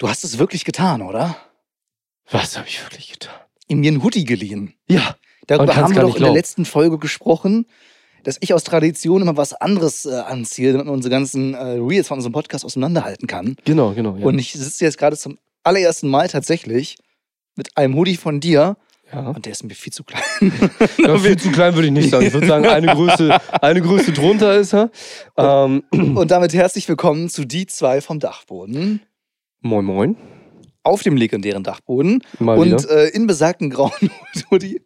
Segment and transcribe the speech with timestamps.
[0.00, 1.36] Du hast es wirklich getan, oder?
[2.30, 3.34] Was habe ich wirklich getan?
[3.68, 4.72] Ihm mir einen Hoodie geliehen.
[4.88, 5.14] Ja.
[5.46, 6.36] Darüber haben wir doch in der glauben.
[6.36, 7.66] letzten Folge gesprochen,
[8.24, 12.08] dass ich aus Tradition immer was anderes äh, anziehe, damit man unsere ganzen äh, Reels
[12.08, 13.56] von unserem Podcast auseinanderhalten kann.
[13.66, 14.16] Genau, genau.
[14.16, 14.24] Ja.
[14.24, 16.96] Und ich sitze jetzt gerade zum allerersten Mal tatsächlich
[17.54, 18.78] mit einem Hoodie von dir
[19.12, 19.28] ja.
[19.28, 20.22] und der ist mir viel zu klein.
[20.96, 22.24] ja, viel zu klein würde ich nicht sagen.
[22.24, 24.90] Ich würde sagen, eine Größe, eine Größe drunter ist er.
[25.36, 29.02] Ähm, und damit herzlich willkommen zu die zwei vom Dachboden.
[29.60, 30.16] Moin, moin.
[30.82, 32.22] Auf dem legendären Dachboden.
[32.38, 33.92] Mal und äh, in besagten grauen
[34.50, 34.80] Hoodie.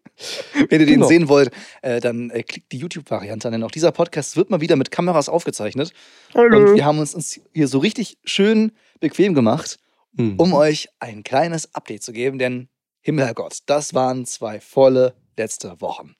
[0.69, 1.06] Wenn ihr den Genau.
[1.06, 1.51] sehen wollt,
[1.82, 4.91] äh, dann äh, klickt die YouTube-Variante an, denn auch dieser Podcast wird mal wieder mit
[4.91, 5.92] Kameras aufgezeichnet.
[6.34, 9.79] Und wir haben uns, uns hier so richtig schön bequem gemacht,
[10.16, 10.34] Mhm.
[10.38, 12.68] um euch ein kleines Update zu geben, denn
[13.01, 16.15] Himmelherrgott, das waren zwei volle letzte Wochen.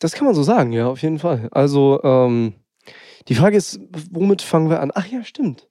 [0.00, 1.48] Das kann man so sagen, ja, auf jeden Fall.
[1.52, 2.54] Also, ähm,
[3.28, 3.78] die Frage ist,
[4.10, 4.90] womit fangen wir an?
[4.94, 5.68] Ach ja, stimmt.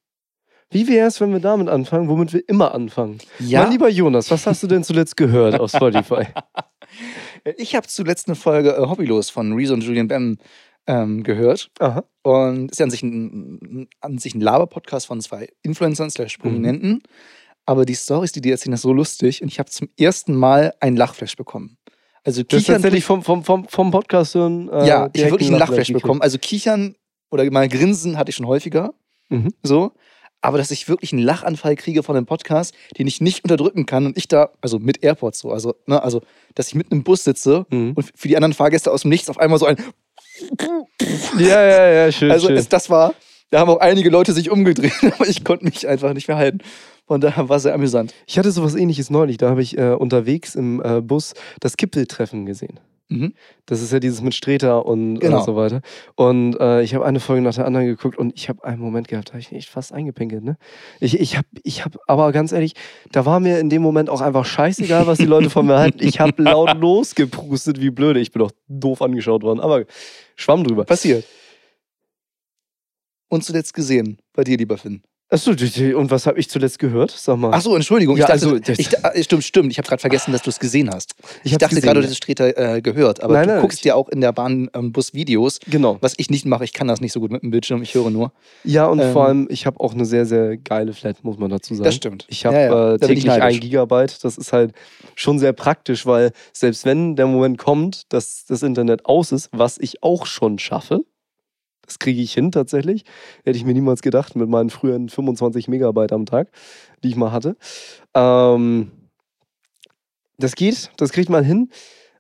[0.74, 3.20] Wie wäre es, wenn wir damit anfangen, womit wir immer anfangen?
[3.40, 6.26] Mein lieber Jonas, was hast du denn zuletzt gehört auf Spotify?
[7.58, 10.38] ich habe zuletzt eine Folge äh, Hobbylos von Rezo und Julian Bam
[10.88, 11.70] ähm, gehört.
[11.80, 12.04] Aha.
[12.24, 17.04] Und ist ja an sich ein, an sich ein Laber-Podcast von zwei Influencern slash Prominenten.
[17.66, 19.42] Aber die Stories, die die erzählen, ist so lustig.
[19.42, 21.78] Und ich habe zum ersten Mal einen Lachflash bekommen.
[22.24, 24.70] Also Das kichern, tatsächlich vom, vom, vom, vom Podcast hören.
[24.70, 26.22] äh, ja, ich habe wirklich einen Lachflash bekommen.
[26.22, 26.96] Also kichern
[27.32, 28.94] oder mal grinsen hatte ich schon häufiger.
[29.30, 29.50] Mhm.
[29.64, 29.92] So.
[30.44, 34.06] Aber dass ich wirklich einen Lachanfall kriege von einem Podcast, den ich nicht unterdrücken kann
[34.06, 36.22] und ich da, also mit AirPods so, also, ne, also,
[36.54, 37.94] dass ich mit einem Bus sitze Mhm.
[37.96, 39.78] und für die anderen Fahrgäste aus dem Nichts auf einmal so ein,
[41.40, 42.30] Ja, ja, ja, schön.
[42.32, 42.58] also schön.
[42.58, 43.14] es, das war,
[43.52, 46.60] da haben auch einige Leute sich umgedreht, aber ich konnte mich einfach nicht mehr halten.
[47.08, 48.14] Von daher war es sehr amüsant.
[48.28, 49.38] Ich hatte sowas ähnliches neulich.
[49.38, 52.80] Da habe ich äh, unterwegs im äh, Bus das Kippeltreffen gesehen.
[53.10, 53.34] Mhm.
[53.66, 55.40] Das ist ja dieses mit Streter und, Genau.
[55.40, 55.82] und so weiter.
[56.16, 59.08] Und äh, ich habe eine Folge nach der anderen geguckt und ich habe einen Moment
[59.08, 60.44] gehabt, da habe ich mich echt fast eingepinkelt.
[60.44, 60.58] Ne?
[61.00, 62.74] Ich, ich habe, ich hab, aber ganz ehrlich,
[63.12, 66.00] da war mir in dem Moment auch einfach scheißegal, was die Leute von mir halten.
[66.02, 68.20] Ich habe laut losgeprustet, wie blöde.
[68.20, 69.84] Ich bin doch doof angeschaut worden, aber
[70.36, 70.86] schwamm drüber.
[70.86, 71.26] Passiert.
[73.30, 75.02] Und zuletzt gesehen, bei dir, lieber Finn.
[75.34, 75.50] Achso,
[75.98, 77.10] und was habe ich zuletzt gehört?
[77.10, 77.50] Sag mal.
[77.52, 78.16] Ach so, Entschuldigung.
[78.18, 79.72] Ja, ich dachte, also, ich, da- stimmt, stimmt.
[79.72, 81.16] Ich habe gerade vergessen, dass du es gesehen hast.
[81.44, 83.24] Ich, hab's dachte gerade, du hättest Streter äh, gehört.
[83.24, 85.58] Aber Nein, du nein, guckst ich- ja auch in der Bahn ähm, Bus Videos.
[85.68, 85.98] Genau.
[86.02, 88.12] Was ich nicht mache, ich kann das nicht so gut mit dem Bildschirm, ich höre
[88.12, 88.32] nur.
[88.64, 91.50] Ja, und Ähm, vor allem, ich habe auch eine sehr, sehr geile Flat, muss man
[91.50, 91.84] dazu sagen.
[91.86, 92.26] Das stimmt.
[92.30, 93.60] Ich habe Ja, ja, äh, ich täglich ein.
[93.60, 94.24] Gigabyte.
[94.24, 94.74] Das ist halt
[95.16, 99.80] schon sehr praktisch, weil selbst wenn der Moment kommt, dass das Internet aus ist, was
[99.80, 101.04] ich auch schon schaffe,
[101.86, 103.04] das kriege ich hin tatsächlich,
[103.44, 106.50] hätte ich mir niemals gedacht mit meinen früheren 25 Megabyte am Tag,
[107.04, 107.56] die ich mal hatte.
[108.14, 108.92] Ähm,
[110.38, 111.70] das geht, das kriegt man hin,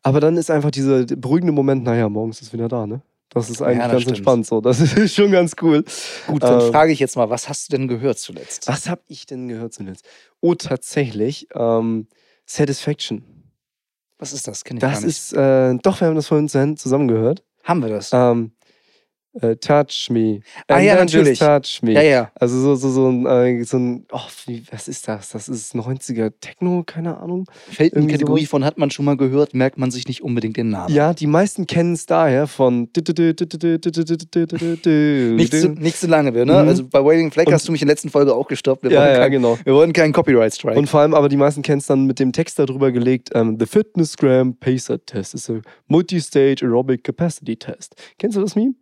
[0.02, 3.02] aber dann ist einfach dieser beruhigende Moment, naja, morgens ist wieder da, ne?
[3.30, 4.18] Das ist eigentlich Ja, das ganz stimmt.
[4.18, 4.62] entspannt so.
[4.62, 5.84] Das ist schon ganz cool.
[6.28, 8.68] Gut, dann Ähm, frage ich jetzt mal, was hast du denn gehört zuletzt?
[8.68, 10.06] Was habe ich denn gehört zuletzt?
[10.40, 11.48] Oh, tatsächlich.
[11.56, 12.08] Ähm,
[12.46, 13.24] Satisfaction.
[14.20, 14.64] Was ist das?
[14.64, 15.10] Kenn ich gar Das nicht.
[15.18, 17.44] ist, äh, doch, wir haben das vorhin zusammen zusammen gehört.
[17.64, 18.12] Haben wir das?
[18.14, 18.52] Ähm,
[19.42, 20.40] äh, touch me.
[20.68, 21.40] Ah, And ja, natürlich.
[21.40, 21.94] Touch me.
[21.94, 22.32] ja, ja.
[22.36, 25.30] Also so, so, so ein, äh, so ein oh, wie, was ist das?
[25.30, 27.46] Das ist 90er Techno, keine Ahnung.
[27.72, 28.50] Fällt in die Kategorie sowas.
[28.52, 30.94] von hat man schon mal gehört, merkt man sich nicht unbedingt den Namen.
[30.94, 32.90] Ja, die meisten kennen es daher von
[35.36, 36.62] Nicht, zu, nicht zu lange, wir, ne?
[36.64, 36.68] Mhm.
[36.68, 38.84] Also bei Waiting Flag Und- hast du mich in der letzten Folge auch gestoppt.
[38.84, 39.58] Wir, Ja, ja, kein, genau.
[39.64, 40.78] wir wollten keinen Copyright-Strike.
[40.78, 43.58] Und vor allem aber die meisten kennen es dann mit dem Text darüber gelegt, ähm,
[43.60, 47.96] The Fitnessgram Pacer Test is a Multi-Stage Aerobic Capacity Test.
[48.20, 48.74] Kennst du das Meme?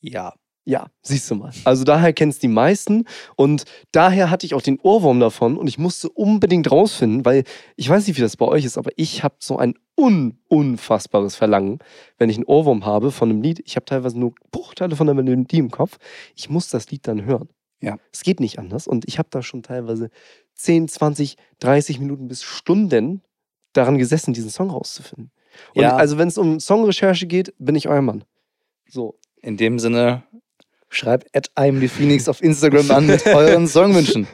[0.00, 0.34] Ja.
[0.66, 1.52] Ja, siehst du mal.
[1.64, 5.78] Also daher kennst die meisten und daher hatte ich auch den Ohrwurm davon und ich
[5.78, 7.44] musste unbedingt rausfinden, weil
[7.76, 11.34] ich weiß nicht, wie das bei euch ist, aber ich habe so ein un unfassbares
[11.34, 11.78] Verlangen,
[12.18, 13.62] wenn ich einen Ohrwurm habe von einem Lied.
[13.64, 15.96] Ich habe teilweise nur Bruchteile von der Melodie im Kopf.
[16.36, 17.48] Ich muss das Lied dann hören.
[17.80, 17.96] Ja.
[18.12, 20.10] Es geht nicht anders und ich habe da schon teilweise
[20.56, 23.22] 10, 20, 30 Minuten bis Stunden
[23.72, 25.32] daran gesessen, diesen Song rauszufinden.
[25.74, 25.96] Und Ja.
[25.96, 28.24] also wenn es um Songrecherche geht, bin ich euer Mann.
[28.88, 29.16] So.
[29.42, 30.22] In dem Sinne,
[30.88, 34.26] schreibt at I'm the Phoenix auf Instagram an mit euren Songwünschen.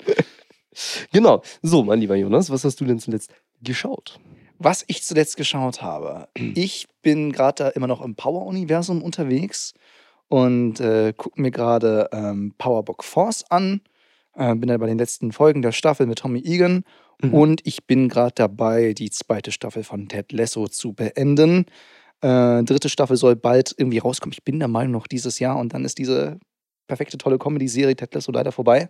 [1.12, 1.42] Genau.
[1.62, 3.30] So, mein lieber Jonas, was hast du denn zuletzt
[3.62, 4.18] geschaut?
[4.58, 6.28] Was ich zuletzt geschaut habe.
[6.54, 9.74] Ich bin gerade da immer noch im Power-Universum unterwegs
[10.28, 13.80] und äh, gucke mir gerade ähm, Powerbook Force an.
[14.34, 16.84] Äh, bin da bei den letzten Folgen der Staffel mit Tommy Egan
[17.22, 17.32] Mhm.
[17.32, 21.64] und ich bin gerade dabei, die zweite Staffel von Ted Lasso zu beenden.
[22.26, 24.32] Äh, dritte Staffel soll bald irgendwie rauskommen.
[24.32, 26.40] Ich bin der Meinung noch dieses Jahr und dann ist diese
[26.88, 28.88] perfekte, tolle Comedy-Serie Ted Lasso leider vorbei.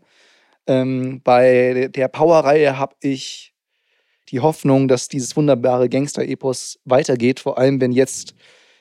[0.67, 3.53] Ähm, bei der Power-Reihe habe ich
[4.31, 8.35] die Hoffnung, dass dieses wunderbare Gangster-Epos weitergeht, vor allem wenn jetzt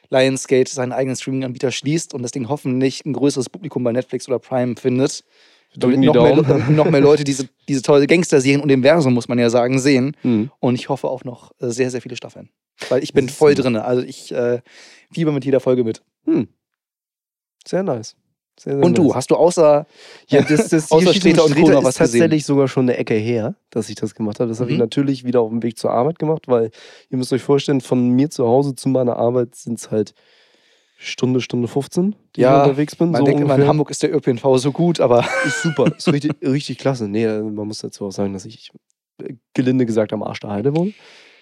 [0.09, 4.39] Lionsgate seinen eigenen Streaming-Anbieter schließt und das Ding hoffentlich ein größeres Publikum bei Netflix oder
[4.39, 5.25] Prime findet.
[5.75, 9.37] Die noch, mehr, damit noch mehr Leute diese, diese tolle Gangster-Serien und Universum, muss man
[9.37, 10.15] ja sagen, sehen.
[10.23, 10.49] Mhm.
[10.61, 12.49] Und ich hoffe auf noch äh, sehr, sehr viele Staffeln.
[12.89, 13.75] Weil ich bin voll drin.
[13.77, 14.61] Also ich äh,
[15.11, 16.01] fieber mit jeder Folge mit.
[16.25, 16.47] Hm.
[17.67, 18.15] Sehr nice.
[18.59, 19.15] Sehr, sehr Und du, nice.
[19.15, 19.85] hast du außer
[20.29, 22.19] Ja, das, das Außer mit und ist was gesehen?
[22.21, 24.49] tatsächlich sogar schon eine Ecke her, dass ich das gemacht habe.
[24.49, 24.81] Das habe ich Mhm.
[24.81, 26.71] natürlich wieder auf dem Weg zur Arbeit gemacht, weil
[27.09, 30.13] ihr müsst euch vorstellen, von mir zu Hause zu meiner Arbeit sind es halt
[30.97, 33.11] Stunde, Stunde 15, die Ja, ich unterwegs bin.
[33.11, 33.67] man so denkt immer, in.
[33.67, 37.09] Hamburg ist der ÖPNV so gut, aber Ist super, ist richtig, richtig klasse.
[37.09, 38.69] Nee, äh, man muss dazu auch sagen, dass ich
[39.21, 40.93] äh, gelinde gesagt am Arsch der Heide wohne.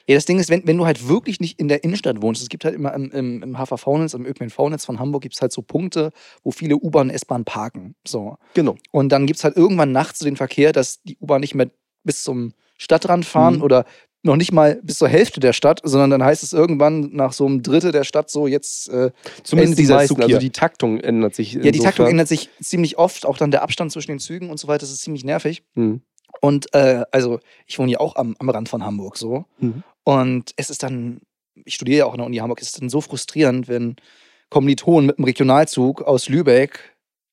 [0.07, 2.49] Ja, das Ding ist, wenn, wenn du halt wirklich nicht in der Innenstadt wohnst, es
[2.49, 5.61] gibt halt immer im, im, im HVV-Netz, im ÖPNV-Netz von Hamburg gibt es halt so
[5.61, 6.11] Punkte,
[6.43, 7.95] wo viele U-Bahn und S-Bahn parken.
[8.05, 8.37] So.
[8.53, 8.75] Genau.
[8.91, 11.69] Und dann gibt es halt irgendwann nachts so den Verkehr, dass die U-Bahn nicht mehr
[12.03, 13.61] bis zum Stadtrand fahren Mhm.
[13.61, 13.85] oder
[14.25, 17.45] noch nicht mal bis zur Hälfte der Stadt, sondern dann heißt es irgendwann nach so
[17.45, 18.87] einem Drittel der Stadt so, jetzt.
[18.89, 19.11] Äh,
[19.43, 20.39] Zumindest die dieser meisten, Zug also hier.
[20.39, 21.53] die Taktung ändert sich.
[21.53, 24.57] ja, die Taktung ändert sich ziemlich oft, auch dann der Abstand zwischen den Zügen und
[24.59, 25.63] so weiter, das ist ziemlich nervig.
[25.75, 26.01] Mhm.
[26.41, 29.45] Und äh, also, ich wohne ja auch am, am Rand von Hamburg so.
[29.59, 29.83] Mhm.
[30.03, 31.21] Und es ist dann,
[31.65, 33.95] ich studiere ja auch an der Uni Hamburg, es ist dann so frustrierend, wenn
[34.49, 36.79] Kommilitonen mit dem Regionalzug aus Lübeck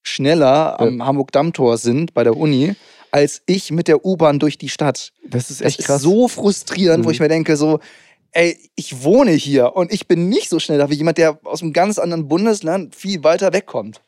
[0.02, 2.75] schneller am Hamburg-Dammtor sind bei der Uni,
[3.11, 5.12] als ich mit der U-Bahn durch die Stadt.
[5.29, 6.02] Das ist Das echt ist krass.
[6.02, 7.12] so frustrierend, wo Mhm.
[7.14, 7.81] ich mir denke, so,
[8.32, 11.61] ey, ich wohne hier und ich bin nicht so schnell da wie jemand, der aus
[11.62, 14.00] einem ganz anderen Bundesland viel weiter wegkommt.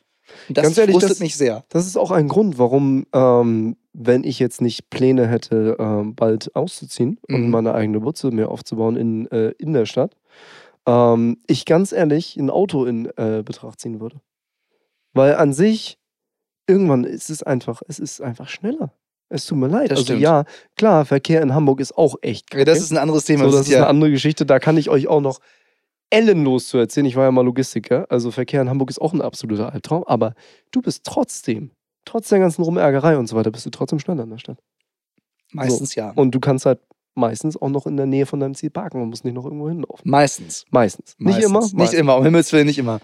[0.49, 1.63] Das Ganz ehrlich, frustet das- mich sehr.
[1.69, 6.55] Das ist auch ein Grund, warum, ähm, wenn ich jetzt nicht Pläne hätte, ähm, bald
[6.55, 7.49] auszuziehen und Mhm.
[7.51, 10.15] meine eigene Butze mir aufzubauen in, äh, in der Stadt,
[10.87, 14.19] ähm, ich ganz ehrlich ein Auto in äh, Betracht ziehen würde.
[15.13, 15.97] Weil an sich,
[16.67, 18.93] irgendwann ist es einfach, es ist einfach schneller.
[19.29, 19.91] Es tut mir leid.
[19.91, 20.21] Das also stimmt.
[20.21, 20.43] ja,
[20.75, 23.45] klar, Verkehr in Hamburg ist auch echt Ja, das ist ein anderes Thema.
[23.45, 24.45] So, das das ist eine andere Geschichte.
[24.45, 25.39] Da kann ich euch auch noch
[26.09, 27.05] ellenlos zu erzählen.
[27.05, 28.05] Ich war ja mal Logistiker.
[28.09, 30.03] Also Verkehr in Hamburg ist auch ein absoluter Albtraum.
[30.03, 30.33] Aber
[30.71, 31.71] du bist trotzdem,
[32.05, 34.57] trotz der ganzen Rumärgerei und so weiter, bist du trotzdem schneller in der Stadt.
[35.51, 36.11] meistens ja.
[36.11, 36.79] Und du kannst halt
[37.15, 39.69] meistens auch noch in der Nähe von deinem Ziel parken und musst nicht noch irgendwo
[39.69, 40.09] hinlaufen.
[40.09, 40.65] Meistens.
[40.71, 41.15] Meistens.
[41.19, 41.45] Nicht Meistens.
[41.45, 41.59] immer?
[41.61, 41.99] Nicht meistens.
[41.99, 42.99] immer, um Himmels Willen nicht immer.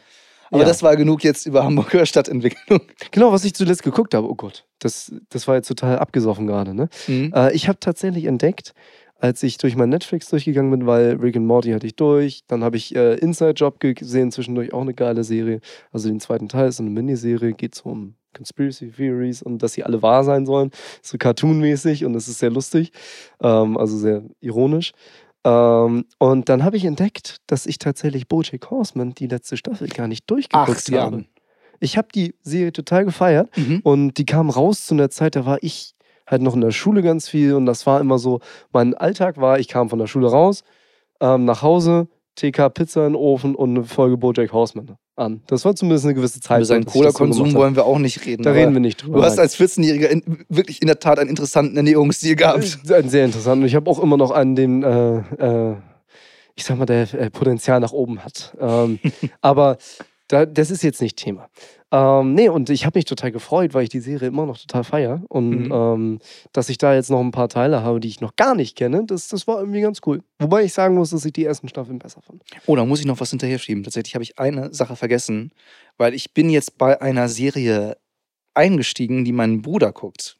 [0.52, 0.68] Aber Ja.
[0.68, 2.82] das war genug jetzt über Hamburger Stadtentwicklung.
[3.12, 4.28] Genau, was ich zuletzt geguckt habe.
[4.28, 6.74] Oh Gott, das, das war jetzt total abgesoffen gerade.
[6.74, 6.90] Ne?
[7.08, 7.32] Mhm.
[7.36, 8.74] Äh, ich habe tatsächlich entdeckt,
[9.20, 12.42] als ich durch mein Netflix durchgegangen bin, weil Rick and Morty hatte ich durch.
[12.48, 15.60] Dann habe ich äh, Inside Job gesehen, zwischendurch auch eine geile Serie.
[15.92, 19.74] Also den zweiten Teil ist so eine Miniserie, geht so um Conspiracy Theories und dass
[19.74, 20.72] sie alle wahr sein sollen.
[21.02, 22.92] So cartoonmäßig und es ist sehr lustig,
[23.42, 24.94] ähm, also sehr ironisch.
[25.44, 30.08] Ähm, und dann habe ich entdeckt, dass ich tatsächlich Bojack Horseman die letzte Staffel gar
[30.08, 31.26] nicht durchgeguckt Acht habe.
[31.82, 33.82] Ich habe die Serie total gefeiert Mhm.
[33.84, 35.96] und die kam raus zu einer Zeit, da war ich
[36.28, 38.40] halt noch in der Schule ganz viel und das war immer so,
[38.72, 40.64] mein Alltag war, ich kam von der Schule raus,
[41.22, 45.42] ähm, nach Hause, TK Pizza in den Ofen und eine Folge Bojack Horseman an.
[45.48, 46.60] Das war zumindest eine gewisse Zeit.
[46.60, 48.44] Über seinen so Cola-Konsum wollen wir auch nicht reden.
[48.44, 49.20] Da reden wir nicht drüber.
[49.20, 52.80] Du hast als 14-Jähriger in, wirklich in der Tat einen interessanten Ernährungsstil gehabt.
[52.88, 53.62] Äh, Sehr interessant.
[53.62, 55.76] Und ich habe auch immer noch an dem, äh, äh,
[56.56, 58.56] ich sag mal, der äh, Potenzial nach oben hat.
[58.60, 59.00] Ähm,
[59.42, 59.78] aber
[60.30, 61.50] da, das ist jetzt nicht Thema.
[61.92, 64.84] Ähm, nee, und ich habe mich total gefreut, weil ich die Serie immer noch total
[64.84, 65.24] feier.
[65.28, 65.72] Und Mhm.
[65.72, 66.20] ähm,
[66.54, 69.04] dass ich da jetzt noch ein paar Teile habe, die ich noch gar nicht kenne,
[69.06, 70.22] das, das war irgendwie ganz cool.
[70.38, 72.44] Wobei ich sagen muss, dass ich die ersten Staffeln besser fand.
[72.68, 73.84] Oh, da muss ich noch was hinterher schieben.
[73.84, 75.52] Tatsächlich habe ich eine Sache vergessen,
[75.98, 77.98] weil ich bin jetzt bei einer Serie
[78.54, 80.38] eingestiegen, die mein Bruder guckt.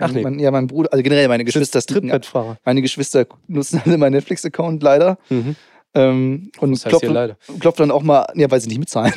[0.00, 0.22] Ach nee.
[0.22, 2.56] Mein, ja, mein Bruder, also generell meine Geschwister Trittbettfahrer.
[2.64, 5.18] Meine Geschwister nutzen alle meinen Netflix-Account leider.
[5.28, 5.56] Mhm.
[5.98, 7.36] Ähm, und Das heißt hier klopfen, leider.
[7.58, 9.12] klopft dann auch mal, ja, weil sie nicht mitzahlen.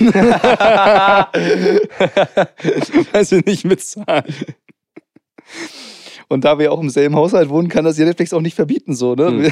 [3.11, 4.33] weil sie nicht mitzahlen.
[6.27, 8.95] Und da wir auch im selben Haushalt wohnen, kann das ja Netflix auch nicht verbieten,
[8.95, 9.27] so, ne?
[9.27, 9.51] Hm.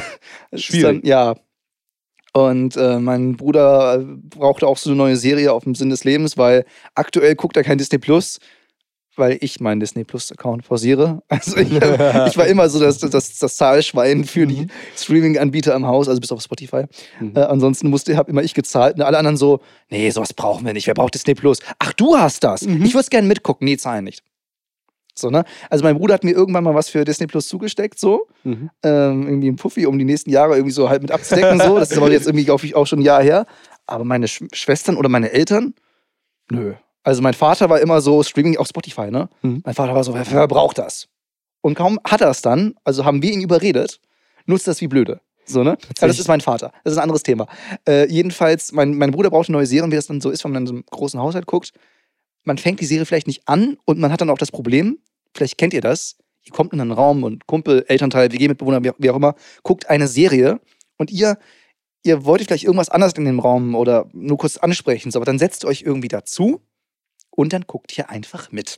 [0.60, 1.02] Schwierig.
[1.02, 1.36] Dann, ja.
[2.34, 6.04] Und äh, mein Bruder äh, brauchte auch so eine neue Serie auf dem Sinn des
[6.04, 8.40] Lebens, weil aktuell guckt er kein Disney Plus,
[9.20, 11.22] weil ich meinen Disney Plus-Account forciere.
[11.30, 16.10] Also ich, ich war immer so das, das, das Zahlschwein für die Streaming-Anbieter im Haus,
[16.10, 16.86] also bis auf Spotify.
[17.20, 17.34] Mhm.
[17.36, 18.96] Äh, ansonsten musste, habe immer ich gezahlt.
[18.96, 19.60] Und alle anderen so,
[19.90, 20.88] nee, sowas brauchen wir nicht.
[20.88, 21.60] Wer braucht Disney Plus?
[21.78, 22.64] Ach, du hast das.
[22.64, 22.84] Mhm.
[22.84, 23.66] Ich würde es gerne mitgucken.
[23.66, 24.24] Nee, zahlen nicht.
[25.20, 25.44] So, ne?
[25.70, 28.28] Also mein Bruder hat mir irgendwann mal was für Disney Plus zugesteckt, so.
[28.44, 28.70] Mhm.
[28.84, 31.60] Ähm, irgendwie ein Puffi, um die nächsten Jahre irgendwie so halt mit abzudecken.
[31.60, 31.78] so.
[31.78, 33.46] Das ist aber jetzt irgendwie, glaube ich, auch schon ein Jahr her.
[33.86, 35.74] Aber meine Sch Schwestern oder meine Eltern,
[36.52, 36.74] nö.
[37.10, 39.30] Also mein Vater war immer so Streaming auf Spotify, ne?
[39.42, 39.64] Mhm.
[39.66, 41.08] Mein Vater war so, wer, wer braucht das?
[41.62, 44.00] Und kaum hat er es dann, also haben wir ihn überredet,
[44.46, 45.20] nutzt das wie blöde.
[45.44, 45.76] So, ne?
[46.00, 46.72] Ja, das ist mein Vater.
[46.84, 47.48] Das ist ein anderes Thema.
[47.88, 50.44] Äh, jedenfalls, mein, mein Bruder braucht eine neue Serie, und wie das dann so ist,
[50.44, 51.72] wenn man in so einem großen Haushalt guckt.
[52.44, 55.00] Man fängt die Serie vielleicht nicht an und man hat dann auch das Problem,
[55.34, 59.10] vielleicht kennt ihr das, ihr kommt in einen Raum und Kumpel, Elternteil, WG-Mitbewohner, wie, wie
[59.10, 60.62] auch immer, guckt eine Serie
[61.00, 61.40] und ihr,
[62.04, 65.40] ihr wolltet vielleicht irgendwas anderes in dem Raum oder nur kurz ansprechen, so, aber dann
[65.40, 66.62] setzt ihr euch irgendwie dazu
[67.40, 68.78] und dann guckt ihr einfach mit.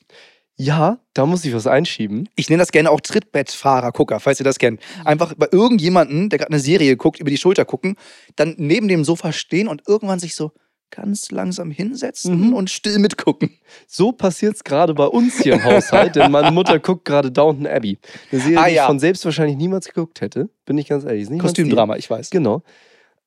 [0.55, 2.29] Ja, da muss ich was einschieben.
[2.35, 4.79] Ich nenne das gerne auch Trittbettfahrer-Gucker, falls ihr das kennt.
[5.05, 7.95] Einfach bei irgendjemanden, der gerade eine Serie guckt, über die Schulter gucken,
[8.35, 10.51] dann neben dem Sofa stehen und irgendwann sich so
[10.91, 12.53] ganz langsam hinsetzen Mhm.
[12.53, 13.57] und still mitgucken.
[13.87, 17.65] So passiert es gerade bei uns hier im Haushalt, denn meine Mutter guckt gerade Downton
[17.65, 17.97] Abbey.
[18.31, 18.83] Eine Serie, Ah, die ja.
[18.83, 20.49] ich von selbst wahrscheinlich niemals geguckt hätte.
[20.65, 21.27] Bin ich ganz ehrlich.
[21.39, 22.29] Kostümdrama, ich weiß.
[22.29, 22.61] Genau.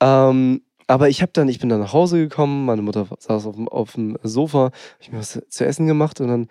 [0.01, 3.55] Ähm, aber ich habe dann, ich bin dann nach Hause gekommen, meine Mutter saß auf
[3.57, 6.49] dem, auf dem Sofa, hab ich mir was zu essen gemacht und dann,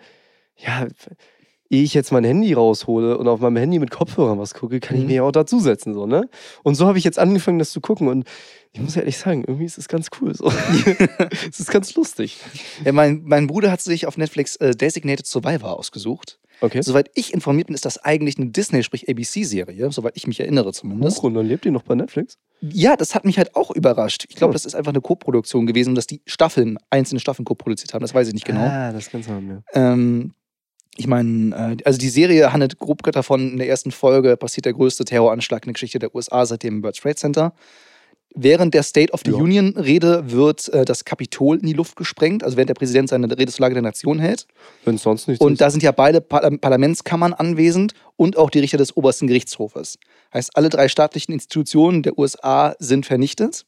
[0.56, 0.86] ja,
[1.70, 4.96] ehe ich jetzt mein Handy raushole und auf meinem Handy mit Kopfhörern was gucke, kann
[4.96, 5.08] ich Mhm.
[5.08, 6.28] mir ja auch dazusetzen, so, ne?
[6.62, 8.24] Und so habe ich jetzt angefangen, das zu gucken und
[8.72, 10.44] ich muss ehrlich sagen, irgendwie ist es ganz cool so.
[11.50, 12.38] es ist ganz lustig.
[12.84, 16.38] Ja, mein, mein Bruder hat sich auf Netflix äh, Designated Survivor ausgesucht.
[16.60, 16.80] Okay.
[16.82, 20.72] Soweit ich informiert bin, ist das eigentlich eine Disney, sprich ABC-Serie, soweit ich mich erinnere
[20.72, 21.18] zumindest.
[21.18, 22.38] Huch, und dann lebt ihr noch bei Netflix?
[22.60, 24.24] Ja, das hat mich halt auch überrascht.
[24.28, 24.54] Ich glaube, Hm.
[24.54, 28.02] das ist einfach eine Co-Produktion gewesen, dass die Staffeln, einzelne Staffeln co-produziert haben.
[28.02, 28.60] Das weiß ich nicht genau.
[28.62, 29.62] Ah, das kannst du haben, ja.
[29.92, 30.32] Ähm,
[30.96, 34.72] ich meine, äh, also die Serie handelt grob davon, in der ersten Folge passiert der
[34.74, 37.52] größte Terroranschlag in der Geschichte der USA seit dem World Trade Center.
[38.36, 39.36] Während der State of the Ja.
[39.36, 43.52] Union-Rede wird äh, das Kapitol in die Luft gesprengt, also während der Präsident seine Rede
[43.52, 44.48] zur Lage der Nation hält.
[44.84, 45.60] Wenn sonst nichts Und ist.
[45.60, 49.98] da sind ja beide Par Parlamentskammern anwesend und auch die Richter des obersten Gerichtshofes.
[50.32, 53.66] Heißt, alle drei staatlichen Institutionen der USA sind vernichtet.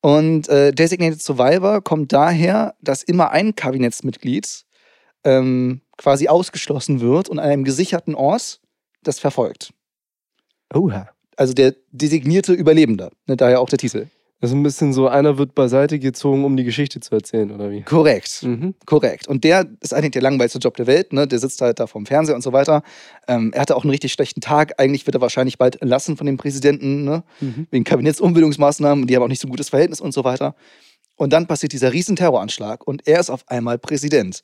[0.00, 4.64] Und äh, Designated Survivor kommt daher, dass immer ein Kabinettsmitglied
[5.24, 8.60] ähm, quasi ausgeschlossen wird und an einem gesicherten Ort
[9.02, 9.74] das verfolgt.
[10.72, 11.08] Oha.
[11.38, 14.06] Also der designierte Überlebende, ne, daher auch der Titel.
[14.40, 17.70] Das ist ein bisschen so, einer wird beiseite gezogen, um die Geschichte zu erzählen, oder
[17.70, 17.82] wie?
[17.82, 18.42] Korrekt.
[18.42, 18.74] Mhm.
[18.86, 19.28] Korrekt.
[19.28, 21.12] Und der ist eigentlich der langweiligste Job der Welt.
[21.12, 21.28] Ne?
[21.28, 22.82] Der sitzt halt da vorm Fernseher und so weiter.
[23.28, 24.80] Ähm, er hatte auch einen richtig schlechten Tag.
[24.80, 27.22] Eigentlich wird er wahrscheinlich bald entlassen von dem Präsidenten, ne?
[27.40, 27.68] Mhm.
[27.70, 29.06] wegen Kabinettsumbildungsmaßnahmen.
[29.06, 30.56] Die haben auch nicht so ein gutes Verhältnis und so weiter.
[31.14, 34.42] Und dann passiert dieser riesen Terroranschlag und er ist auf einmal Präsident.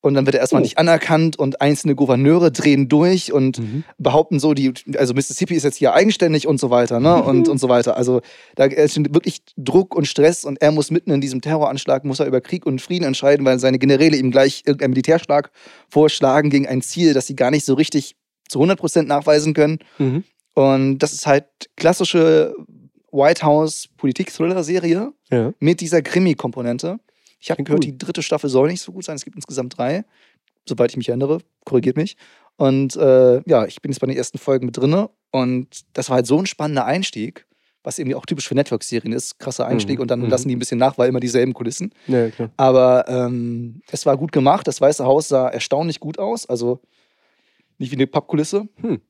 [0.00, 0.64] Und dann wird er erstmal Oh.
[0.64, 3.82] nicht anerkannt und einzelne Gouverneure drehen durch und Mhm.
[3.98, 7.20] behaupten so, die, also Mississippi ist jetzt hier eigenständig und so weiter, ne?
[7.22, 7.96] Und, und so weiter.
[7.96, 8.20] Also
[8.54, 12.26] da ist wirklich Druck und Stress und er muss mitten in diesem Terroranschlag, muss er
[12.26, 15.50] über Krieg und Frieden entscheiden, weil seine Generäle ihm gleich irgendeinen Militärschlag
[15.90, 18.14] vorschlagen gegen ein Ziel, das sie gar nicht so richtig
[18.48, 19.78] zu 100% nachweisen können.
[19.98, 20.22] Mhm.
[20.54, 22.54] Und das ist halt klassische
[23.10, 25.52] White House Politik-Thriller-Serie Ja.
[25.58, 26.98] mit dieser Krimi-Komponente.
[27.38, 27.86] Ich habe gehört, gut.
[27.86, 29.16] die dritte Staffel soll nicht so gut sein.
[29.16, 30.04] Es gibt insgesamt drei,
[30.66, 31.38] soweit ich mich erinnere.
[31.64, 32.16] Korrigiert mich.
[32.56, 35.10] Und äh, ja, ich bin jetzt bei den ersten Folgen mit drinne.
[35.30, 37.46] Und das war halt so ein spannender Einstieg,
[37.84, 39.38] was irgendwie auch typisch für Network-Serien ist.
[39.38, 39.98] Krasser Einstieg.
[39.98, 40.28] Mhm, Und dann mhm.
[40.30, 41.94] lassen die ein bisschen nach, weil immer dieselben Kulissen.
[42.06, 42.50] Ja, klar.
[42.56, 44.66] Aber ähm, es war gut gemacht.
[44.66, 46.46] Das Weiße Haus sah erstaunlich gut aus.
[46.46, 46.80] Also
[47.78, 48.68] nicht wie eine Pappkulisse.
[48.80, 49.00] Hm.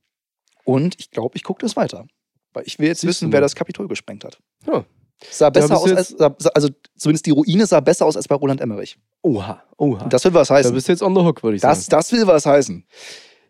[0.65, 2.07] Und ich glaube, ich gucke das weiter.
[2.53, 4.39] Weil ich will jetzt Siehst wissen, wer das Kapitol gesprengt hat.
[4.67, 4.85] Ja.
[5.31, 8.61] Sah besser aus als, sah, also zumindest die Ruine sah besser aus als bei Roland
[8.61, 8.99] Emmerich.
[9.23, 10.07] Oha, oha.
[10.09, 10.73] Das will was da heißen.
[10.75, 11.91] bist du jetzt on the hook, würde ich Das, sagen.
[11.99, 12.85] das will was heißen.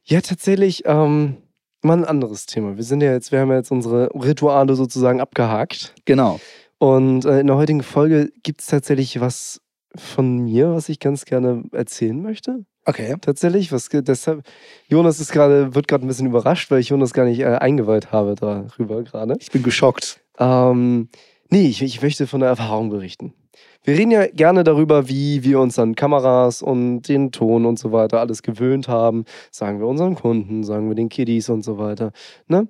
[0.04, 1.36] Ja, tatsächlich, ähm,
[1.82, 2.76] mal ein anderes Thema.
[2.76, 5.94] Wir sind ja jetzt, wir haben ja jetzt unsere Rituale sozusagen abgehakt.
[6.06, 6.40] Genau.
[6.78, 9.60] Und äh, in der heutigen Folge gibt es tatsächlich was
[9.94, 12.64] von mir, was ich ganz gerne erzählen möchte.
[12.84, 13.16] Okay.
[13.20, 14.42] Tatsächlich, was deshalb.
[14.86, 18.12] Jonas ist gerade, wird gerade ein bisschen überrascht, weil ich Jonas gar nicht äh, eingeweiht
[18.12, 19.36] habe darüber gerade.
[19.40, 20.20] Ich bin geschockt.
[20.38, 21.10] Ähm,
[21.50, 23.34] nee, ich, ich möchte von der Erfahrung berichten.
[23.84, 27.92] Wir reden ja gerne darüber, wie wir uns an Kameras und den Ton und so
[27.92, 29.24] weiter alles gewöhnt haben.
[29.50, 32.12] Sagen wir unseren Kunden, sagen wir den Kiddies und so weiter.
[32.48, 32.68] Ne?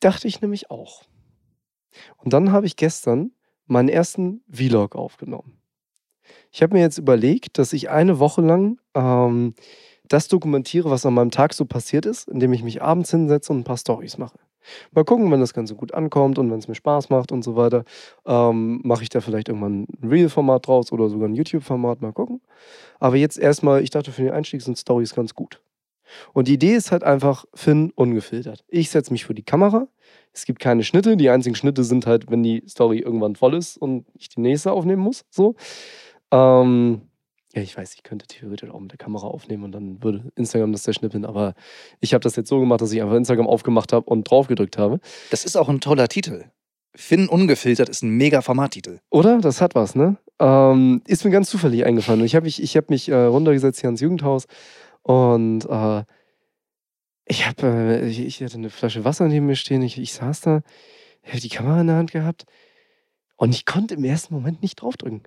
[0.00, 1.02] Dachte ich nämlich auch.
[2.16, 3.32] Und dann habe ich gestern
[3.66, 5.58] meinen ersten Vlog aufgenommen.
[6.50, 9.54] Ich habe mir jetzt überlegt, dass ich eine Woche lang ähm,
[10.08, 13.60] das dokumentiere, was an meinem Tag so passiert ist, indem ich mich abends hinsetze und
[13.60, 14.38] ein paar Stories mache.
[14.92, 17.56] Mal gucken, wenn das Ganze gut ankommt und wenn es mir Spaß macht und so
[17.56, 17.84] weiter,
[18.26, 22.40] ähm, mache ich da vielleicht irgendwann ein Real-Format draus oder sogar ein YouTube-Format, mal gucken.
[22.98, 25.60] Aber jetzt erstmal, ich dachte, für den Einstieg sind Stories ganz gut.
[26.32, 28.64] Und die Idee ist halt einfach, Finn ungefiltert.
[28.68, 29.88] Ich setze mich vor die Kamera,
[30.32, 33.76] es gibt keine Schnitte, die einzigen Schnitte sind halt, wenn die Story irgendwann voll ist
[33.76, 35.54] und ich die nächste aufnehmen muss, so.
[36.30, 37.07] Ähm,
[37.54, 40.72] ja, ich weiß, ich könnte theoretisch auch mit der Kamera aufnehmen und dann würde Instagram
[40.72, 41.54] das zerschnippeln, aber
[42.00, 44.76] ich habe das jetzt so gemacht, dass ich einfach Instagram aufgemacht habe und drauf gedrückt
[44.76, 45.00] habe.
[45.30, 46.44] Das ist auch ein toller Titel.
[46.94, 49.00] Finn ungefiltert ist ein mega Formattitel.
[49.10, 49.38] Oder?
[49.38, 50.18] Das hat was, ne?
[50.40, 52.24] Ähm, ist mir ganz zufällig eingefallen.
[52.24, 54.46] Ich habe mich, ich hab mich äh, runtergesetzt hier ans Jugendhaus
[55.02, 56.04] und äh,
[57.24, 59.82] ich, hab, äh, ich, ich hatte eine Flasche Wasser neben mir stehen.
[59.82, 60.62] Ich, ich saß da,
[61.26, 62.44] habe die Kamera in der Hand gehabt
[63.36, 65.22] und ich konnte im ersten Moment nicht draufdrücken.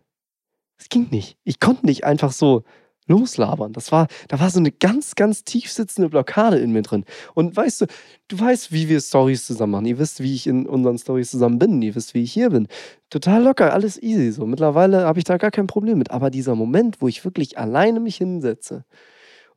[0.82, 1.38] Es ging nicht.
[1.44, 2.64] Ich konnte nicht einfach so
[3.06, 3.72] loslabern.
[3.72, 7.06] Das war, da war so eine ganz, ganz tief sitzende Blockade in mir drin.
[7.36, 7.86] Und weißt du,
[8.30, 9.86] du weißt, wie wir Stories zusammen machen.
[9.86, 11.84] Ihr wisst, wie ich in unseren Stories zusammen bin.
[11.84, 12.68] Ihr wisst, wie ich hier bin.
[13.12, 14.32] Total locker, alles easy.
[14.32, 16.10] So mittlerweile habe ich da gar kein Problem mit.
[16.10, 18.84] Aber dieser Moment, wo ich wirklich alleine mich hinsetze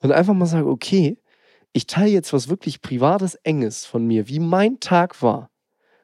[0.00, 1.16] und einfach mal sage, okay,
[1.72, 5.48] ich teile jetzt was wirklich Privates, Enges von mir, wie mein Tag war.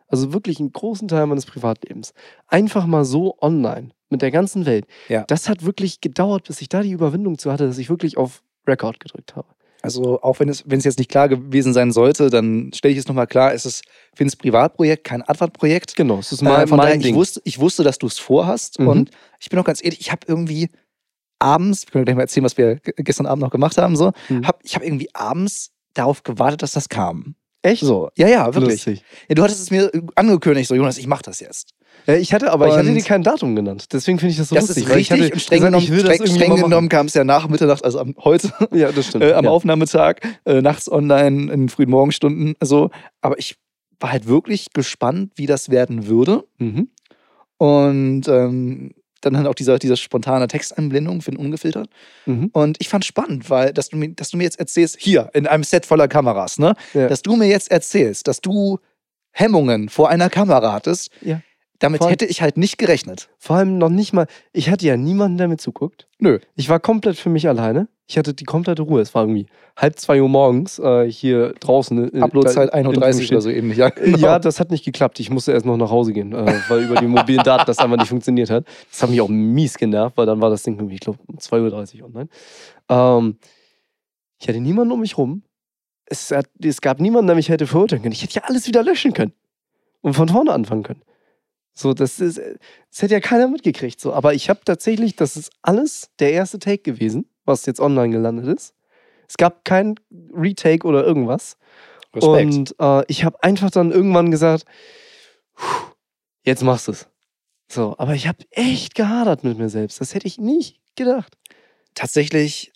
[0.09, 2.15] Also wirklich einen großen Teil meines Privatlebens.
[2.47, 4.87] Einfach mal so online mit der ganzen Welt.
[5.09, 5.25] Ja.
[5.29, 8.43] Das hat wirklich gedauert, bis ich da die Überwindung zu hatte, dass ich wirklich auf
[8.67, 9.49] Record gedrückt habe.
[9.83, 12.99] Also auch wenn es, wenn es jetzt nicht klar gewesen sein sollte, dann stelle ich
[12.99, 13.83] es nochmal klar, es ist
[14.15, 15.97] Finns Privatprojekt, kein Advert-Projekt.
[15.97, 17.15] Genau, es ist Äh, mein, von daher, mein ich Ding.
[17.15, 18.89] wusste, ich wusste, dass du es vorhast Mhm.
[18.89, 20.69] und ich bin auch ganz ehrlich, ich habe irgendwie
[21.39, 24.47] abends, wir können gleich mal erzählen, was wir gestern Abend noch gemacht haben, so, Mhm.
[24.47, 27.35] hab, ich habe irgendwie abends darauf gewartet, dass das kam.
[27.63, 27.83] Echt?
[27.83, 28.85] So, ja, ja, wirklich.
[28.85, 31.73] Ja, du hattest es mir angekündigt, so Jonas, ich mach das jetzt.
[32.11, 33.87] Ja, ich hatte, aber ich hatte Und- dir kein Datum genannt.
[33.93, 34.85] Deswegen finde ich das so Das lustig.
[34.85, 37.99] ist richtig hatte und streng genommen, streng, streng genommen kam es ja nach Mitternacht, also
[38.01, 39.25] am, heute, Ja, das stimmt.
[39.25, 39.51] äh, am ja.
[39.51, 42.91] Aufnahmetag, äh, nachts online, in frühen Morgenstunden, so.
[43.21, 43.57] Aber ich
[43.99, 46.45] war halt wirklich gespannt, wie das werden würde.
[46.59, 46.89] Mhm.
[47.59, 51.91] Und ähm, dann halt auch dieser, diese spontane Texteinblendung für den ungefiltert.
[52.25, 52.49] Mhm.
[52.55, 55.47] Und ich fand spannend, weil, dass du, mir, dass du mir jetzt erzählst, hier, in
[55.47, 56.75] einem Set voller Kameras, ne?
[56.95, 57.07] Ja.
[57.09, 58.79] Dass du mir jetzt erzählst, dass du
[59.33, 61.11] Hemmungen vor einer Kamera hattest.
[61.21, 61.43] Ja.
[61.81, 62.11] Damit Voll.
[62.13, 63.31] hätte ich halt nicht gerechnet.
[63.39, 66.07] Vor allem noch nicht mal, ich hatte ja niemanden, der mir zuguckt.
[66.19, 66.39] Nö.
[66.55, 67.89] Ich war komplett für mich alleine.
[68.07, 69.01] Ich hatte die komplette Ruhe.
[69.01, 69.47] Es war irgendwie
[69.77, 72.15] halb zwei Uhr morgens äh, hier draußen.
[72.15, 73.35] äh, Uploadzeit da- in 1.30 Uhr Anführungsstrichen.
[73.37, 73.79] oder so ähnlich.
[73.79, 75.19] Ja, Äh, Ja, das hat nicht geklappt.
[75.21, 77.97] Ich musste erst noch nach Hause gehen, äh, weil über die mobilen Daten das einfach
[77.97, 78.67] nicht funktioniert hat.
[78.91, 81.37] Das hat mich auch mies genervt, weil dann war das Ding irgendwie, ich glaube, um
[81.39, 82.29] 2.30 Uhr online.
[82.91, 83.39] Ähm,
[84.39, 85.45] ich hatte niemanden um mich rum.
[86.05, 88.13] Es, hat, es gab niemanden, der mich hätte verurteilen können.
[88.13, 89.33] Ich hätte ja alles wieder löschen können
[90.03, 91.03] und von vorne anfangen können.
[91.73, 94.01] So, das ist, das hätte ja keiner mitgekriegt.
[94.01, 98.11] So, aber ich habe tatsächlich, das ist alles der erste Take gewesen, was jetzt online
[98.13, 98.75] gelandet ist.
[99.29, 99.95] Es gab kein
[100.35, 101.57] Retake oder irgendwas.
[102.15, 102.55] Respekt.
[102.55, 104.65] Und äh, ich habe einfach dann irgendwann gesagt,
[105.55, 105.93] "Puh,
[106.45, 107.07] jetzt machst du es.
[107.71, 110.01] So, aber ich habe echt gehadert mit mir selbst.
[110.01, 111.37] Das hätte ich nicht gedacht.
[111.95, 112.73] Tatsächlich,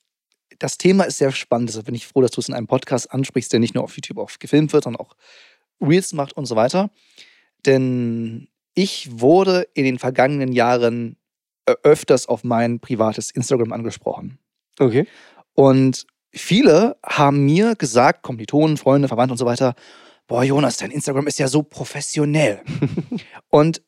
[0.61, 1.69] das Thema ist sehr spannend.
[1.69, 3.97] Deshalb bin ich froh, dass du es in einem Podcast ansprichst, der nicht nur auf
[3.97, 5.17] YouTube auch gefilmt wird, sondern auch
[5.81, 6.91] Reels macht und so weiter.
[7.67, 11.17] Denn ich wurde in den vergangenen Jahren
[11.67, 14.39] äh, öfters auf mein privates Instagram angesprochen.
[14.78, 15.06] Okay.
[15.54, 19.75] Und viele haben mir gesagt, Kommilitonen, Freunde, Verwandte und so weiter,
[20.26, 22.60] boah, Jonas, dein Instagram ist ja so professionell.
[23.50, 23.82] und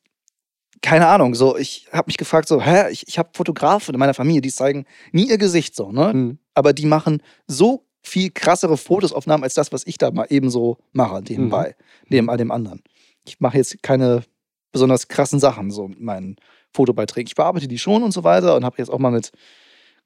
[0.81, 4.13] keine Ahnung, so, ich habe mich gefragt, so, hä, ich, ich habe Fotografen in meiner
[4.13, 6.13] Familie, die zeigen nie ihr Gesicht so, ne?
[6.13, 6.37] Hm.
[6.53, 10.77] Aber die machen so viel krassere Fotosaufnahmen als das, was ich da mal eben so
[10.93, 11.75] mache, nebenbei,
[12.07, 12.83] neben all dem anderen.
[13.25, 14.23] Ich mache jetzt keine
[14.71, 16.37] besonders krassen Sachen so mit meinen
[16.73, 17.27] Fotobeiträgen.
[17.27, 19.31] Ich bearbeite die schon und so weiter und habe jetzt auch mal mit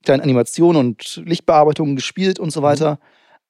[0.03, 2.99] kleinen Animationen und Lichtbearbeitungen gespielt und so weiter.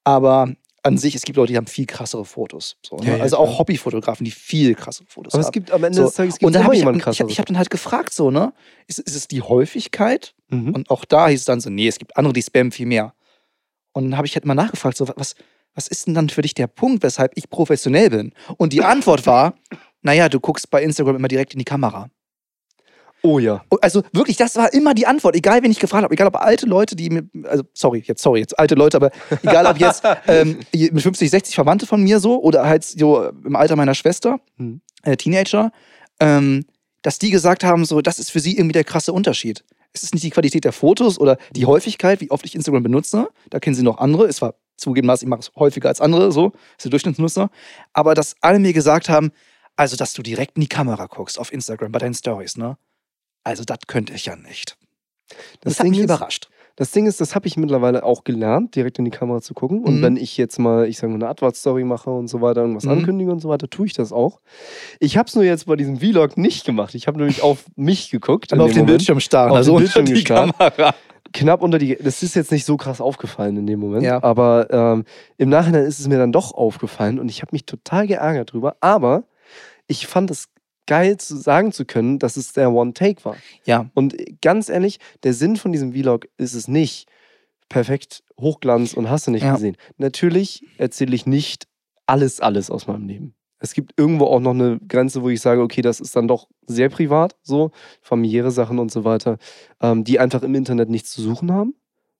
[0.04, 0.52] Aber
[0.84, 2.76] an sich, es gibt Leute, die haben viel krassere Fotos.
[2.84, 3.06] So, ne?
[3.06, 5.48] Ja, ja, also auch Hobbyfotografen, die viel krassere Fotos Aber haben.
[5.48, 7.02] es gibt am Ende So, des Tages und gibt's dann immer habe ich, jemand ich,
[7.04, 7.26] krasser.
[7.28, 8.52] ich hab dann halt gefragt, so, ne?
[8.88, 10.34] Ist, ist es die Häufigkeit?
[10.48, 10.74] mhm.
[10.74, 13.14] Und auch da hieß es dann so, nee, es gibt andere, die spammen viel mehr.
[13.92, 15.36] Und dann habe ich halt mal nachgefragt, so, was,
[15.74, 18.32] was ist denn dann für dich der Punkt, weshalb ich professionell bin?
[18.56, 19.54] Und die Antwort war,
[20.02, 22.10] naja, du guckst bei Instagram immer direkt in die Kamera.
[23.22, 23.62] Oh ja.
[23.80, 26.66] Also wirklich, das war immer die Antwort, egal wen ich gefragt habe, egal ob alte
[26.66, 29.10] Leute, die mit, also sorry, jetzt sorry, jetzt alte Leute, aber
[29.42, 33.54] egal ob jetzt ähm, mit 50, 60 Verwandte von mir so oder halt so im
[33.54, 34.80] Alter meiner Schwester, Hm.
[35.04, 35.70] äh, Teenager,
[36.18, 36.64] ähm,
[37.02, 39.64] dass die gesagt haben, so, das ist für sie irgendwie der krasse Unterschied.
[39.92, 43.28] Es ist nicht die Qualität der Fotos oder die Häufigkeit, wie oft ich Instagram benutze.
[43.50, 44.26] Da kennen sie noch andere.
[44.26, 47.50] Es war zugegebenermaßen, ich mache es häufiger als andere, so, ist der Durchschnittsnutzer.
[47.92, 49.32] Aber dass alle mir gesagt haben,
[49.76, 52.76] also, dass du direkt in die Kamera guckst auf Instagram bei deinen Stories, ne?
[53.44, 54.76] Also, das könnte ich ja nicht.
[55.28, 55.38] Das,
[55.74, 56.48] Das hat Ding mich ist- überrascht.
[56.76, 59.84] Das Ding ist, das habe ich mittlerweile auch gelernt, direkt in die Kamera zu gucken.
[59.84, 60.02] Und Mhm.
[60.02, 62.92] wenn ich jetzt mal, ich sage mal, eine Advert-Story mache und so weiter, irgendwas Mhm.
[62.92, 64.40] ankündige und so weiter, tue ich das auch.
[64.98, 66.94] Ich habe es nur jetzt bei diesem Vlog nicht gemacht.
[66.94, 68.54] Ich habe nämlich auf mich geguckt.
[68.54, 68.86] Aber auf den Moment.
[68.98, 70.56] Bildschirm starren, also den unter Bildschirm die gestarrt.
[70.58, 70.94] Kamera.
[71.34, 71.96] knapp unter die.
[71.96, 74.02] Das ist jetzt nicht so krass aufgefallen in dem Moment.
[74.04, 74.22] Ja.
[74.22, 75.04] Aber ähm,
[75.36, 78.76] im Nachhinein ist es mir dann doch aufgefallen und ich habe mich total geärgert drüber.
[78.80, 79.24] Aber
[79.92, 80.48] ich fand es
[80.86, 83.36] geil zu sagen zu können, dass es der One-Take war.
[83.64, 87.08] Ja, Und ganz ehrlich, der Sinn von diesem Vlog ist es nicht,
[87.68, 89.54] perfekt Hochglanz und hast du nicht Ja.
[89.54, 89.76] gesehen.
[89.96, 91.68] Natürlich erzähle ich nicht
[92.06, 93.34] alles, alles aus meinem Leben.
[93.60, 96.48] Es gibt irgendwo auch noch eine Grenze, wo ich sage, okay, das ist dann doch
[96.66, 99.38] sehr privat, so familiäre Sachen und so weiter,
[99.80, 101.74] ähm, die einfach im Internet nichts zu suchen haben.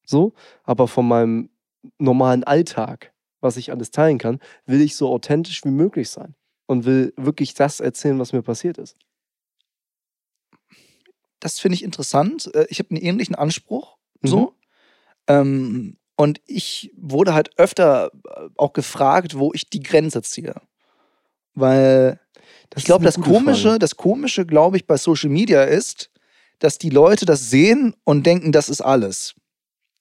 [0.07, 1.51] So, aber von meinem
[1.99, 6.35] normalen Alltag, was ich alles teilen kann, will ich so authentisch wie möglich sein
[6.67, 8.97] und will wirklich das erzählen, was mir passiert ist.
[11.41, 12.51] das finde ich interessant.
[12.55, 13.97] Äh, Ich habe einen ähnlichen Anspruch.
[14.21, 14.29] Mhm.
[14.29, 14.55] So.
[15.27, 20.55] Ähm, und ich wurde halt öfter äh, auch gefragt, wo ich die Grenze ziehe.
[21.55, 22.21] Weil
[22.77, 26.11] ich glaube, das Komische, das Komische, glaube ich, bei Social Media ist,
[26.61, 29.35] dass die Leute das sehen und denken, das ist alles.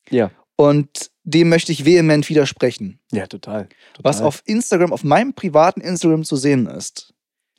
[0.10, 0.32] Ja.
[0.62, 3.00] Und dem möchte ich vehement widersprechen.
[3.12, 3.67] Ja, total.
[3.93, 4.04] total.
[4.04, 7.15] Was auf Instagram, auf meinem privaten Instagram zu sehen ist,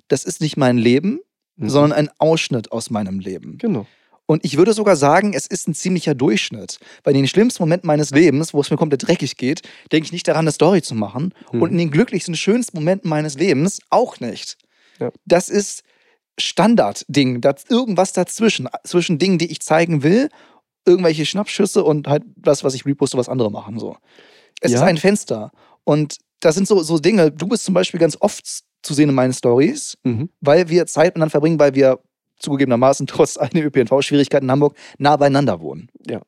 [0.06, 1.18] das ist nicht mein Leben,
[1.56, 1.68] mhm.
[1.68, 3.58] sondern ein Ausschnitt aus meinem Leben.
[3.58, 3.86] Genau.
[4.26, 6.78] Und ich würde sogar sagen, es ist ein ziemlicher Durchschnitt.
[7.02, 10.28] Bei den schlimmsten Momenten meines Lebens, wo es mir komplett dreckig geht, denke ich nicht
[10.28, 11.34] daran, eine Story zu machen.
[11.52, 11.60] Mhm.
[11.62, 14.58] Und in den glücklichsten, schönsten Momenten meines Lebens auch nicht.
[15.00, 15.10] Ja.
[15.24, 15.82] Das ist
[16.38, 20.28] Standardding, das irgendwas dazwischen, zwischen Dingen, die ich zeigen will,
[20.86, 23.78] irgendwelche Schnappschüsse und halt das, was ich reposte, was andere machen.
[23.78, 23.96] So.
[24.60, 24.78] Es ja.
[24.78, 25.50] ist ein Fenster.
[25.84, 28.44] Und das sind so, so Dinge, du bist zum Beispiel ganz oft
[28.82, 30.28] zu sehen in meinen Stories, mhm.
[30.40, 32.00] weil wir Zeit miteinander verbringen, weil wir
[32.38, 35.88] zugegebenermaßen trotz all der ÖPNV-Schwierigkeiten in Hamburg nah beieinander wohnen.
[36.06, 36.20] Ja.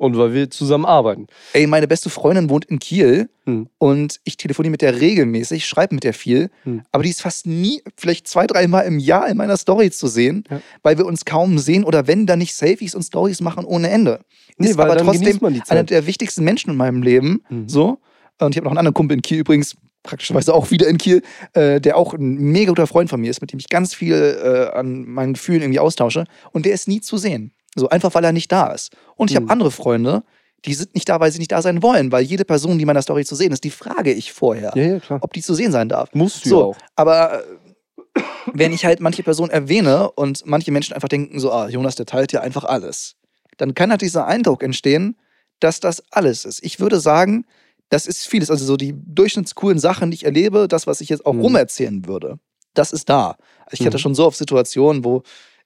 [0.00, 1.26] Und weil wir zusammen arbeiten.
[1.52, 3.68] Ey, meine beste Freundin wohnt in Kiel hm.
[3.76, 6.80] und ich telefoniere mit der regelmäßig, schreibe mit der viel, hm.
[6.90, 10.44] aber die ist fast nie, vielleicht zwei, dreimal im Jahr in meiner Story zu sehen,
[10.50, 10.62] ja.
[10.82, 14.20] weil wir uns kaum sehen oder wenn dann nicht Selfies und Stories machen ohne Ende.
[14.56, 17.42] Nee, ist aber trotzdem einer der wichtigsten Menschen in meinem Leben.
[17.50, 17.68] Mhm.
[17.68, 17.98] So.
[18.38, 21.20] Und ich habe noch einen anderen Kumpel in Kiel übrigens, praktischerweise auch wieder in Kiel,
[21.52, 24.14] äh, der auch ein mega guter Freund von mir ist, mit dem ich ganz viel
[24.14, 26.24] äh, an meinen Gefühlen irgendwie austausche.
[26.52, 27.52] Und der ist nie zu sehen.
[27.76, 28.92] So einfach, weil er nicht da ist.
[29.16, 29.44] Und ich mhm.
[29.44, 30.22] habe andere Freunde,
[30.64, 32.86] die sind nicht da, weil sie nicht da sein wollen, weil jede Person, die in
[32.86, 35.72] meiner Story zu sehen ist, die frage ich vorher, ja, ja, ob die zu sehen
[35.72, 36.10] sein darf.
[36.14, 36.76] Musst du so, auch.
[36.96, 41.68] Aber äh, wenn ich halt manche Personen erwähne und manche Menschen einfach denken so, ah,
[41.68, 43.16] Jonas, der teilt ja einfach alles,
[43.56, 45.16] dann kann halt dieser Eindruck entstehen,
[45.60, 46.62] dass das alles ist.
[46.62, 47.44] Ich würde sagen,
[47.88, 48.50] das ist vieles.
[48.50, 51.40] Also so die durchschnittscoolen Sachen, die ich erlebe, das, was ich jetzt auch mhm.
[51.40, 52.38] rumerzählen würde,
[52.74, 53.36] das ist da.
[53.70, 53.86] Ich mhm.
[53.86, 55.22] hatte schon so oft Situationen, wo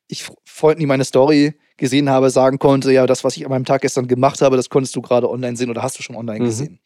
[0.08, 3.64] ich Freunden, die meine Story gesehen habe, sagen konnte, ja, das, was ich an meinem
[3.64, 6.40] Tag gestern gemacht habe, das konntest du gerade online sehen oder hast du schon online
[6.40, 6.44] mhm.
[6.44, 6.80] gesehen.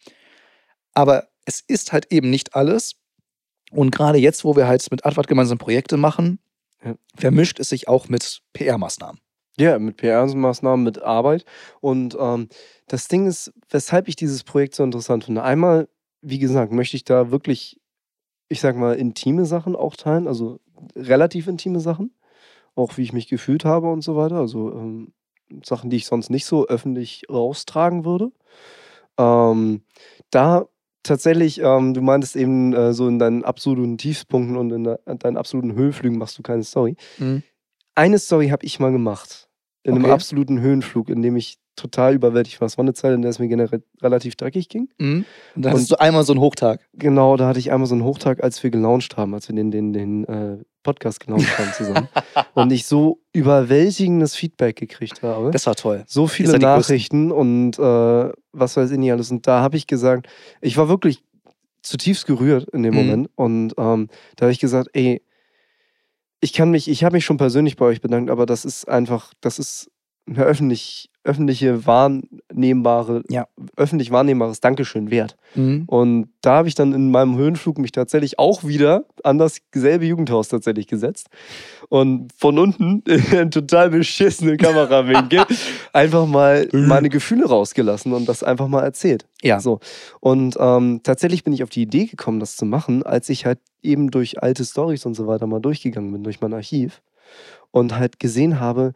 [0.95, 2.97] Aber es ist halt eben nicht alles.
[3.71, 6.39] Und gerade jetzt, wo wir halt mit Advart gemeinsam Projekte machen,
[6.85, 6.95] ja.
[7.15, 9.21] vermischt es sich auch mit PR-Maßnahmen.
[9.59, 11.45] Ja, mit PR-Maßnahmen, mit Arbeit.
[11.81, 12.49] Und ähm,
[12.87, 15.43] das Ding ist, weshalb ich dieses Projekt so interessant finde.
[15.43, 15.89] Einmal,
[16.23, 17.81] wie gesagt, möchte ich da wirklich,
[18.49, 20.61] ich sag mal, intime Sachen auch teilen, also
[20.97, 22.13] relativ intime Sachen
[22.79, 24.37] auch wie ich mich gefühlt habe und so weiter.
[24.37, 25.13] Also ähm,
[25.65, 28.31] Sachen, die ich sonst nicht so öffentlich raustragen würde.
[29.19, 29.83] Ähm,
[30.31, 30.67] da
[31.03, 35.19] tatsächlich, ähm, du meintest eben äh, so in deinen absoluten Tiefspunkten und in, de in
[35.19, 36.97] deinen absoluten Höhenflügen machst du keine Story.
[37.19, 37.43] Mhm.
[37.95, 39.49] Eine Story habe ich mal gemacht.
[39.83, 40.05] In okay.
[40.05, 42.67] einem absoluten Höhenflug, in dem ich total überwältigt war.
[42.67, 44.89] Es war eine Zeit, in der es mir generell relativ dreckig ging.
[44.99, 45.25] Mhm.
[45.55, 46.81] Und da hattest du einmal so einen Hochtag.
[46.93, 49.71] Genau, da hatte ich einmal so einen Hochtag, als wir gelauncht haben, als wir den,
[49.71, 52.09] den, den äh, Podcast gelauncht haben zusammen.
[52.55, 55.51] und ich so überwältigendes Feedback gekriegt habe.
[55.51, 56.05] Das war toll.
[56.07, 59.31] So viele Nachrichten und äh, was weiß ich nicht alles.
[59.31, 60.29] Und da habe ich gesagt,
[60.61, 61.23] ich war wirklich
[61.83, 63.01] zutiefst gerührt in dem mhm.
[63.01, 63.31] Moment.
[63.37, 65.23] Und ähm, da habe ich gesagt, ey,
[66.41, 69.33] ich kann mich, ich habe mich schon persönlich bei euch bedankt, aber das ist einfach,
[69.41, 69.91] das ist
[70.29, 73.47] eine öffentlich, öffentliche wahrnehmbare, ja.
[73.77, 75.37] öffentlich wahrnehmbares Dankeschön wert.
[75.55, 75.85] Mhm.
[75.87, 80.07] Und da habe ich dann in meinem Höhenflug mich tatsächlich auch wieder an das selbe
[80.07, 81.29] Jugendhaus tatsächlich gesetzt
[81.89, 85.45] und von unten in einen total beschissenen Kamerawinkel
[85.93, 86.87] einfach mal mhm.
[86.87, 89.27] meine Gefühle rausgelassen und das einfach mal erzählt.
[89.43, 89.61] Ja.
[89.61, 89.81] So.
[90.21, 93.59] Und ähm, tatsächlich bin ich auf die Idee gekommen, das zu machen, als ich halt
[93.83, 97.01] eben durch alte Stories und so weiter mal durchgegangen bin, durch mein Archiv
[97.71, 98.93] und halt gesehen habe,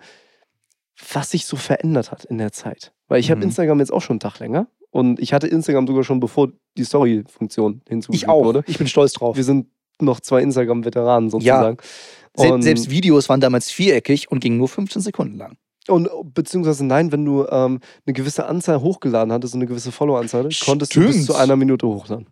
[1.13, 2.93] was sich so verändert hat in der Zeit.
[3.09, 3.33] Weil ich mhm.
[3.33, 6.49] habe Instagram jetzt auch schon einen Tag länger und ich hatte Instagram sogar schon bevor
[6.77, 8.65] die Story-Funktion hinzugefügt wurde.
[8.67, 9.37] Ich bin stolz drauf.
[9.37, 9.67] Wir sind
[10.01, 11.79] noch zwei Instagram-Veteranen sozusagen.
[12.37, 12.49] Ja.
[12.49, 15.57] Sel selbst Videos waren damals viereckig und gingen nur 15 Sekunden lang.
[15.89, 20.95] Und beziehungsweise nein, wenn du ähm, eine gewisse Anzahl hochgeladen hattest, eine gewisse Follow-Anzahl, konntest
[20.95, 22.27] du bis zu einer Minute hochladen.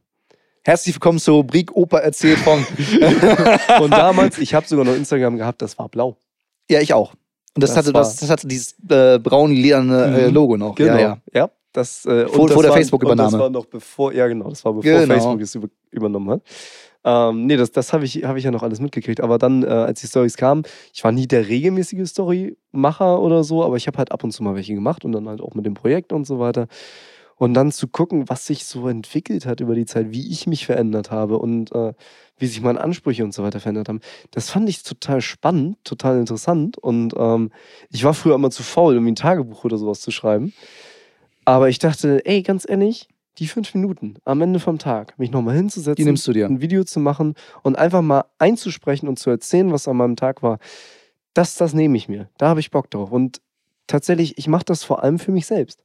[0.62, 2.59] Herzlich willkommen zur Rubrik Opa erzählt von.
[3.80, 6.16] und damals, ich habe sogar noch Instagram gehabt, das war blau.
[6.70, 7.14] Ja, ich auch.
[7.54, 10.34] Und das, das hatte, das, das hatte dieses äh, braun-lederne äh, mhm.
[10.34, 10.74] Logo noch.
[10.74, 10.92] Genau.
[10.94, 11.18] Ja, ja.
[11.32, 13.30] ja das, äh, vor, vor der Facebook-Übernahme.
[13.30, 15.14] Das war noch bevor, ja genau, das war bevor genau.
[15.14, 16.42] Facebook es über, übernommen hat.
[17.02, 19.20] Ähm, nee, das, das habe ich, hab ich ja noch alles mitgekriegt.
[19.20, 23.64] Aber dann, äh, als die Stories kamen, ich war nie der regelmäßige Storymacher oder so,
[23.64, 25.64] aber ich habe halt ab und zu mal welche gemacht und dann halt auch mit
[25.64, 26.66] dem Projekt und so weiter.
[27.40, 30.66] Und dann zu gucken, was sich so entwickelt hat über die Zeit, wie ich mich
[30.66, 31.94] verändert habe und äh,
[32.37, 34.00] wie sich meine Ansprüche und so weiter verändert haben.
[34.31, 36.76] Das fand ich total spannend, total interessant.
[36.76, 37.50] Und ähm,
[37.88, 40.53] ich war früher immer zu faul, irgendwie ein Tagebuch oder sowas zu schreiben.
[41.46, 45.57] Aber ich dachte, ey, ganz ehrlich, die fünf Minuten am Ende vom Tag, mich nochmal
[45.57, 46.05] hinzusetzen,
[46.44, 50.42] ein Video zu machen und einfach mal einzusprechen und zu erzählen, was an meinem Tag
[50.42, 50.59] war,
[51.33, 52.29] das, das nehme ich mir.
[52.37, 53.11] Da habe ich Bock drauf.
[53.11, 53.40] Und
[53.87, 55.83] tatsächlich, ich mache das vor allem für mich selbst.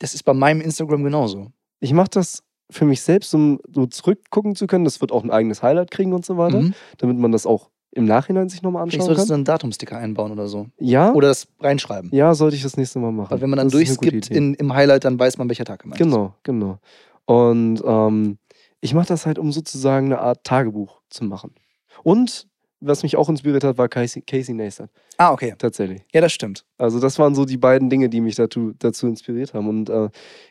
[0.00, 1.48] Das ist bei meinem Instagram genauso.
[1.80, 4.84] Ich mache das für mich selbst, um so zurückgucken zu können.
[4.84, 6.74] Das wird auch ein eigenes Highlight kriegen und so weiter, Mhm.
[6.98, 9.36] damit man das auch im Nachhinein sich nochmal Vielleicht anschauen solltest du kann.
[9.36, 10.66] einen Datumsticker einbauen oder so.
[10.80, 12.10] Ja, Oder das reinschreiben.
[12.12, 13.30] ja, sollte ich das nächste Mal machen.
[13.30, 16.00] Weil wenn man dann Das durchskippt in, im Highlight, dann weiß man, welcher Tag gemeint
[16.00, 16.04] ist.
[16.04, 16.78] Genau, genau.
[17.26, 18.38] Und ähm,
[18.80, 21.54] ich mache das halt, um sozusagen eine Art Tagebuch zu machen.
[22.02, 22.48] Und
[22.86, 24.90] was mich auch inspiriert hat, war Casey, Casey Neistat.
[25.16, 25.54] Ah, okay.
[25.58, 26.02] Tatsächlich.
[26.12, 26.64] Ja, das stimmt.
[26.78, 29.68] Also das waren so die beiden Dinge, die mich dazu, dazu inspiriert haben.
[29.68, 30.08] Und äh,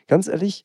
[0.08, 0.64] ganz ehrlich,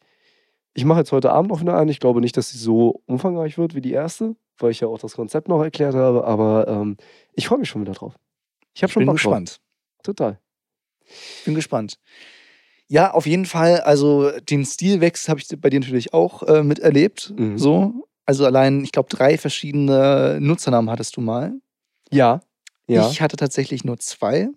[0.74, 1.92] ich mache jetzt heute Abend noch eine.
[1.92, 5.00] Ich glaube nicht, dass sie so umfangreich wird wie die erste, weil ich ja auch
[5.00, 6.26] das Konzept noch erklärt habe.
[6.26, 6.98] Aber ähm,
[7.34, 8.16] ich freue mich schon wieder drauf.
[8.74, 9.24] Ich habe schon Bin Bock drauf.
[9.24, 9.60] gespannt.
[10.04, 10.40] Total.
[11.46, 12.00] Bin gespannt.
[12.88, 13.82] Ja, auf jeden Fall.
[13.82, 17.34] Also den Stilwechsel habe ich bei dir natürlich auch äh, miterlebt.
[17.38, 17.58] Mhm.
[17.58, 18.09] So.
[18.30, 21.52] Also allein, ich glaube, drei verschiedene Nutzernamen hattest du mal.
[22.12, 22.42] Ja.
[22.86, 24.50] Ja, Ich hatte tatsächlich nur zwei.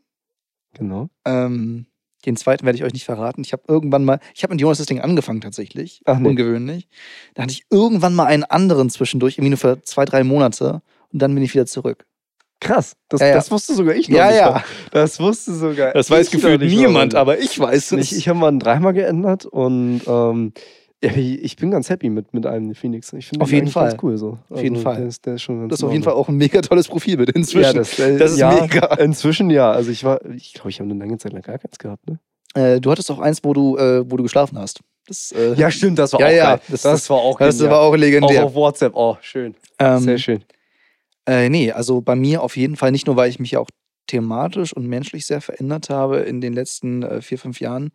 [0.74, 1.08] genau.
[1.24, 1.86] Ähm,
[2.26, 3.40] den zweiten werde ich euch nicht verraten.
[3.40, 6.02] Ich habe irgendwann mal, ich habe mit Jonas das Ding angefangen tatsächlich.
[6.04, 6.28] Ach nee.
[6.28, 6.86] Ungewöhnlich.
[7.32, 10.82] Da hatte ich irgendwann mal einen anderen zwischendurch, irgendwie nur für zwei, drei Monate.
[11.10, 12.04] Und dann bin ich wieder zurück.
[12.60, 12.94] Krass.
[13.08, 13.34] Das, Ja, ja.
[13.36, 14.36] das wusste sogar ich noch Ja, nicht.
[14.36, 14.50] ja.
[14.50, 14.64] mal.
[14.90, 18.12] Das wusste sogar Das weiß gefühlt nicht niemand, aber ich weiß es.
[18.12, 20.60] Ich, ich habe mal einen dreimal geändert und ähm, ja,
[21.02, 23.12] ich ich bin ganz happy mit, mit einem Phoenix.
[23.12, 23.90] Ich finde Auf jeden Fall.
[23.90, 24.38] ganz cool so.
[24.48, 24.96] Also, jeden Fall.
[24.98, 27.30] Der ist, der ist schon das ist auf jeden Fall auch ein mega tolles Profilbild
[27.30, 27.62] inzwischen.
[27.64, 28.86] Ja, das, äh, Das ist ja, mega.
[28.94, 29.70] Inzwischen ja.
[29.70, 32.08] Also ich war, ich glaube, ich habe eine lange Zeit lang gar keins gehabt.
[32.08, 32.18] Ne?
[32.54, 34.80] Äh, du hattest auch eins, wo du, äh, wo du geschlafen hast.
[35.06, 36.60] Das, äh, Ja, stimmt, das war Ja, auch ja, geil.
[36.68, 37.72] das- Das, war auch das genial.
[37.74, 38.42] war auch legendär.
[38.42, 38.92] Auch auf WhatsApp.
[38.94, 39.54] Oh, schön.
[39.80, 40.44] ähm, Sehr schön.
[41.26, 43.68] Äh, nee, also bei mir auf jeden Fall nicht nur, weil ich mich ja auch
[44.06, 47.90] thematisch und menschlich sehr verändert habe in den letzten äh, vier, fünf Jahren,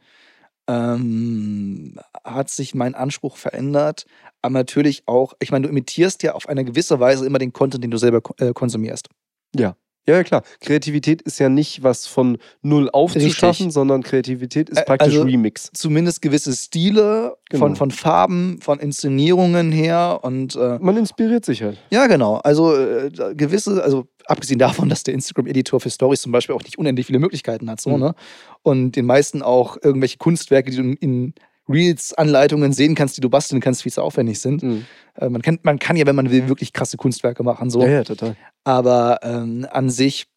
[0.68, 4.06] ähm, hat sich mein Anspruch verändert.
[4.42, 7.84] Aber natürlich auch, ich meine, du imitierst ja auf eine gewisse Weise immer den Content,
[7.84, 9.10] den du selber äh, konsumierst.
[9.56, 9.76] Ja,
[10.10, 10.44] ja, klar.
[10.62, 13.74] Kreativität ist ja nicht was von null aufzuschaffen, Richtig.
[13.74, 15.70] sondern Kreativität ist praktisch also- Remix.
[15.74, 17.66] Zumindest gewisse Stile Genau.
[17.66, 21.78] von, von Farben, von Inszenierungen her und äh, Man inspiriert sich halt.
[21.90, 22.36] Ja, genau.
[22.38, 26.78] Also äh, gewisse, also abgesehen davon, dass der Instagram-Editor für Stories zum Beispiel auch nicht
[26.78, 28.00] unendlich viele Möglichkeiten hat, so, Mhm.
[28.00, 28.16] ne?
[28.64, 31.34] Und den meisten auch irgendwelche Kunstwerke, die du in-
[31.70, 34.64] Reels-Anleitungen sehen kannst, die du basteln kannst, viel zu aufwendig sind.
[34.64, 34.86] Mhm.
[35.16, 37.82] Äh, man, kann, man kann ja, wenn man will, wirklich krasse Kunstwerke machen, so.
[37.82, 38.38] Ja, ja, total.
[38.64, 40.28] Aber ähm, an sich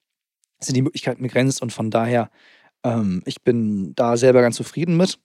[0.61, 2.31] sind die Möglichkeiten begrenzt und von daher,
[2.85, 5.18] ähm, ich bin da selber ganz zufrieden mit.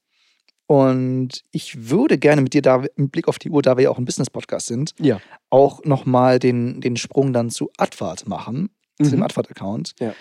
[0.67, 3.89] Und ich würde gerne mit dir da mit Blick auf die Uhr, da wir ja
[3.91, 5.19] auch ein Business-Podcast sind, Ja.
[5.51, 8.69] auch nochmal den, den Sprung dann zu Advart machen,
[9.01, 9.23] zu dem Mhm.
[9.25, 9.93] Advart-Account.
[9.99, 10.13] Ja.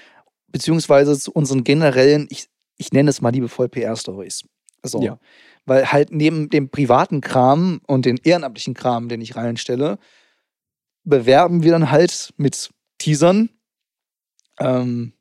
[0.49, 4.45] Beziehungsweise zu unseren generellen, ich, ich nenne es mal liebevoll PR-Stories.
[4.83, 5.01] So.
[5.03, 5.19] Ja.
[5.65, 9.99] Weil halt neben dem privaten Kram und den ehrenamtlichen Kram, den ich reinstelle,
[11.05, 13.49] bewerben wir dann halt mit Teasern,
[14.61, 15.13] ähm,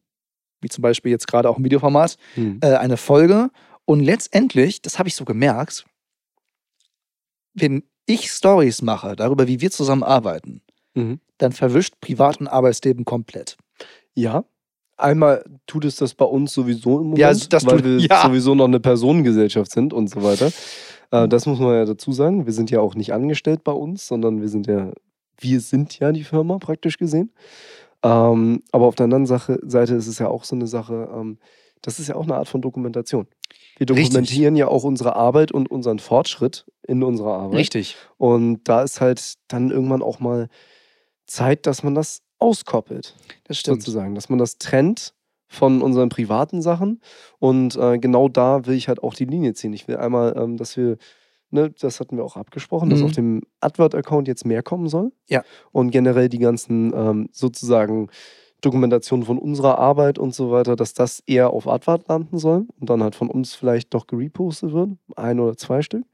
[0.62, 2.60] wie zum Beispiel jetzt gerade auch im Videoformat, Mhm.
[2.62, 3.50] äh, eine Folge.
[3.86, 5.86] Und letztendlich, das habe ich so gemerkt,
[7.54, 10.62] wenn ich Stories mache darüber, wie wir zusammen arbeiten,
[10.96, 11.20] Mhm.
[11.38, 13.58] dann verwischt Privat- und Arbeitsleben komplett.
[14.14, 14.44] Ja.
[14.98, 18.22] Einmal tut es das bei uns sowieso im Moment, Ja, das weil tut- wir ja.
[18.24, 20.52] sowieso noch eine Personengesellschaft sind und so weiter.
[21.12, 22.46] Äh, das muss man ja dazu sagen.
[22.46, 24.92] Wir sind ja auch nicht angestellt bei uns, sondern wir sind ja,
[25.40, 27.32] wir sind ja die Firma praktisch gesehen.
[28.04, 31.40] Ähm, aber auf der anderen Sache, Seite ist es ja auch so eine Sache, ähm,
[31.84, 33.28] das ist ja auch eine Art von Dokumentation.
[33.78, 34.08] Wir Richtig.
[34.10, 37.60] dokumentieren ja auch unsere Arbeit und unseren Fortschritt in unserer Arbeit.
[37.60, 37.96] Richtig.
[38.18, 40.48] Und da ist halt dann irgendwann auch mal
[41.28, 43.16] Zeit, dass man das auskoppelt
[43.46, 43.82] Das stimmt.
[43.82, 45.14] sozusagen, dass man das trennt
[45.48, 47.00] von unseren privaten Sachen.
[47.40, 49.72] Und äh, genau da will ich halt auch die Linie ziehen.
[49.74, 50.98] Ich will einmal, ähm, dass wir,
[51.52, 53.06] ne, das hatten wir auch abgesprochen, dass Mhm.
[53.06, 55.12] auf dem Advert-Account jetzt mehr kommen soll.
[55.30, 55.44] Ja.
[55.72, 58.10] Und generell die ganzen ähm, sozusagen
[58.64, 62.90] Dokumentationen von unserer Arbeit und so weiter, dass das eher auf Advert landen soll und
[62.90, 64.92] dann halt von uns vielleicht noch gerepostet wird.
[65.16, 66.06] Ein oder zwei Stück.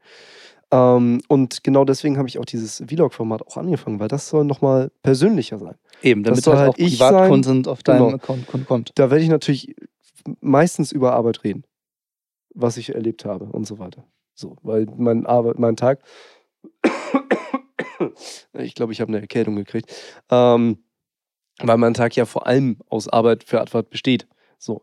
[0.72, 4.90] Ähm, und genau deswegen habe ich auch dieses Vlog-Format auch angefangen, weil das soll nochmal
[5.02, 5.74] persönlicher sein.
[6.02, 8.16] Eben, damit Das soll halt halt auch ich Privat-Content auf deinem Genau.
[8.16, 8.92] Account kommt.
[8.96, 9.74] da werde ich natürlich
[10.40, 11.64] meistens über Arbeit reden,
[12.54, 14.04] was ich erlebt habe und so weiter.
[14.34, 16.00] So, weil mein Arbeit, mein Tag,
[18.54, 19.92] ich glaube, ich habe eine Erkältung gekriegt,
[20.30, 20.78] ähm,
[21.62, 24.26] weil mein Tag ja vor allem aus Arbeit für Advert besteht.
[24.58, 24.82] So,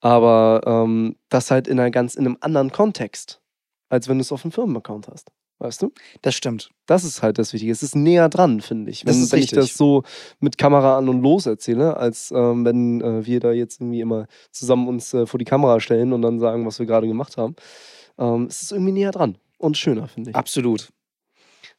[0.00, 3.40] aber ähm, das halt in einer ganz in einem anderen Kontext,
[3.88, 5.92] als wenn du es auf einem Firmenaccount hast, weißt du?
[6.22, 6.70] Das stimmt.
[6.86, 7.72] Das ist halt das Wichtige.
[7.72, 9.06] Es ist näher dran, finde ich.
[9.06, 10.02] Wenn, wenn ich das so
[10.40, 14.26] mit Kamera an und los erzähle, als ähm, wenn äh, wir da jetzt irgendwie immer
[14.50, 17.54] zusammen uns äh, vor die Kamera stellen und dann sagen, was wir gerade gemacht haben.
[18.18, 20.36] Ähm, es ist irgendwie näher dran und schöner, finde ich.
[20.36, 20.90] Absolut.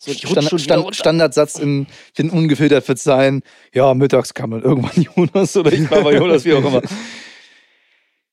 [0.06, 0.96] So, ich rutsche Stand.
[0.96, 1.88] Standardsatz in,
[2.18, 3.42] in ungefiltert wird sein,
[3.74, 6.82] ja, mittags kam dann irgendwann Jonas oder ich war bei Jonas, wie auch immer.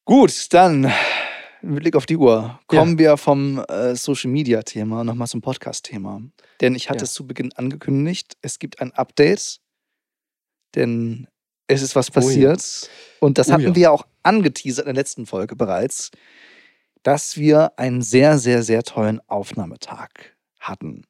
[0.04, 0.90] Gut, dann
[1.62, 5.84] mit Blick auf die Uhr, kommen wir vom äh, Social Media Thema nochmal zum Podcast
[5.84, 6.20] Thema.
[6.60, 7.04] Denn ich hatte Ja.
[7.04, 9.60] es zu Beginn angekündigt, es gibt ein Update,
[10.74, 11.28] denn
[11.68, 12.20] es ist was Oh ja.
[12.20, 12.90] passiert.
[13.20, 13.74] Und das Oh hatten ja.
[13.76, 16.10] wir auch angeteasert in der letzten Folge bereits,
[17.04, 20.08] dass wir einen sehr, sehr, sehr tollen Aufnahmetag
[20.58, 21.04] hatten.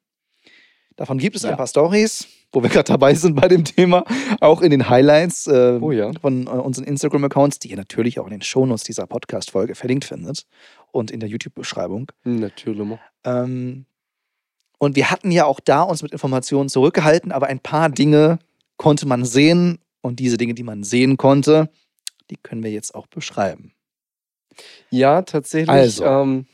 [1.01, 1.49] Davon gibt es Ja.
[1.49, 4.03] ein paar Stories, wo wir gerade dabei sind bei dem Thema,
[4.39, 6.11] auch in den Highlights äh, Oh ja.
[6.21, 10.45] von äh, unseren Instagram-Accounts, die ihr natürlich auch in den Shownotes dieser Podcast-Folge verlinkt findet
[10.91, 12.11] und in der YouTube-Beschreibung.
[12.23, 12.99] Natürlich.
[13.23, 13.85] Ähm,
[14.77, 18.37] und wir hatten ja auch da uns mit Informationen zurückgehalten, aber ein paar Dinge
[18.77, 21.67] konnte man sehen und diese Dinge, die man sehen konnte,
[22.29, 23.73] die können wir jetzt auch beschreiben.
[24.91, 25.67] Ja, tatsächlich.
[25.71, 26.05] Also.
[26.05, 26.45] Ähm,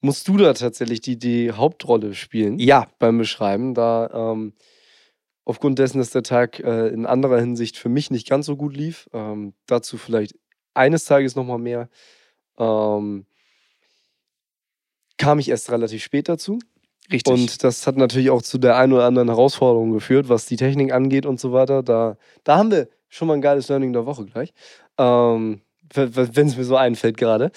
[0.00, 4.52] musst du da tatsächlich die, die Hauptrolle spielen Ja, beim Beschreiben, da ähm,
[5.44, 8.76] aufgrund dessen, dass der Tag äh, in anderer Hinsicht für mich nicht ganz so gut
[8.76, 9.08] lief.
[9.12, 10.34] Ähm, dazu vielleicht
[10.74, 11.88] eines Tages nochmal mehr.
[12.58, 13.26] Ähm,
[15.16, 16.58] kam ich erst relativ spät dazu.
[17.10, 17.32] richtig.
[17.32, 20.92] Und das hat natürlich auch zu der einen oder anderen Herausforderung geführt, was die Technik
[20.92, 21.82] angeht und so weiter.
[21.82, 24.52] Da, da haben wir schon mal ein geiles Learning der Woche gleich.
[24.98, 25.62] Ähm,
[25.94, 27.50] wenn es mir so einfällt gerade.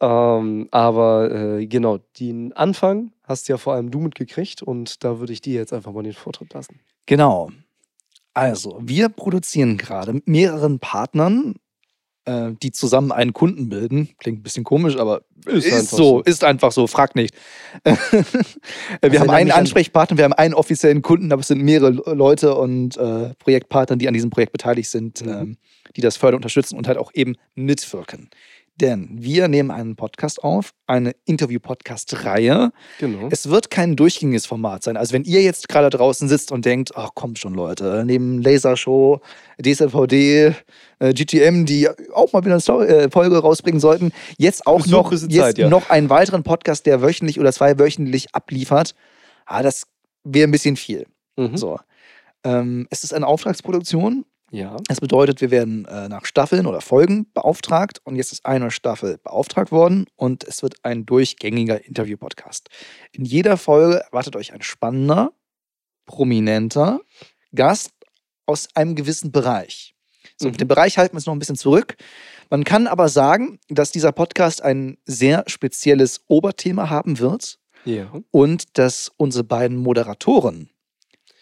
[0.00, 5.32] Ähm, aber äh, genau, den Anfang hast ja vor allem du mitgekriegt und da würde
[5.32, 6.80] ich dir jetzt einfach mal den Vortritt lassen.
[7.06, 7.50] Genau.
[8.34, 11.56] Also, wir produzieren gerade mit mehreren Partnern,
[12.26, 14.10] äh, die zusammen einen Kunden bilden.
[14.18, 17.34] Klingt ein bisschen komisch, aber Ist ist, einfach so, ist einfach so, frag nicht.
[17.84, 21.62] wir haben erinnert einen mich an- Ansprechpartner, wir haben einen offiziellen Kunden, aber es sind
[21.62, 25.28] mehrere Le- Leute und äh, Projektpartner, die an diesem Projekt beteiligt sind, Mhm.
[25.28, 25.56] ähm,
[25.96, 28.30] die das fördern, unterstützen und halt auch eben mitwirken.
[28.80, 32.70] Denn wir nehmen einen Podcast auf, eine Interview-Podcast-Reihe.
[33.00, 33.28] Genau.
[33.30, 34.96] Es wird kein durchgängiges Format sein.
[34.96, 39.20] Also wenn ihr jetzt gerade draußen sitzt und denkt, ach kommt schon Leute, neben Lasershow,
[39.60, 40.54] DSLVD,
[41.00, 44.90] äh, GTM, die auch mal wieder eine Story, äh, Folge rausbringen sollten, jetzt auch Ist
[44.90, 45.68] noch jetzt Zeit, ja.
[45.68, 48.94] noch einen weiteren Podcast, der wöchentlich oder zweiwöchentlich abliefert,
[49.44, 49.88] ah, das
[50.22, 51.06] wäre ein bisschen viel.
[51.36, 51.56] Mhm.
[51.56, 51.80] So.
[52.44, 54.24] Ähm, es ist eine Auftragsproduktion.
[54.50, 54.76] Ja.
[54.88, 59.18] Das bedeutet, wir werden äh, nach Staffeln oder Folgen beauftragt und jetzt ist eine Staffel
[59.18, 62.68] beauftragt worden und es wird ein durchgängiger Interview-Podcast.
[63.12, 65.32] In jeder Folge erwartet euch ein spannender,
[66.06, 67.00] prominenter
[67.54, 67.92] Gast
[68.46, 69.94] aus einem gewissen Bereich.
[70.38, 70.56] So, Mhm.
[70.56, 71.96] dem Bereich halten wir uns noch ein bisschen zurück.
[72.50, 78.10] Man kann aber sagen, dass dieser Podcast ein sehr spezielles Oberthema haben wird Ja.
[78.30, 80.70] und dass unsere beiden Moderatoren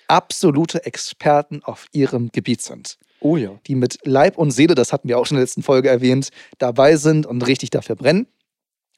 [0.08, 3.58] absolute Experten auf ihrem Gebiet sind Oh ja.
[3.66, 6.30] die mit Leib und Seele, das hatten wir auch schon in der letzten Folge erwähnt,
[6.58, 8.26] dabei sind und richtig dafür brennen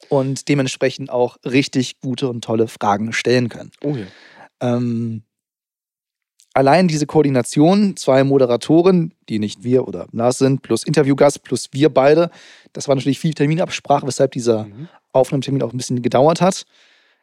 [0.08, 3.70] und dementsprechend auch richtig gute und tolle Fragen stellen können.
[3.82, 4.06] Oh ja.
[4.60, 5.22] Ähm,
[6.54, 11.88] allein diese Koordination, zwei Moderatoren, die nicht wir oder Lars sind, plus Interviewgast, plus wir
[11.88, 12.30] beide,
[12.72, 14.88] das war natürlich viel Terminabsprache, weshalb dieser Mhm.
[15.12, 16.64] Aufnahmetermin auch ein bisschen gedauert hat.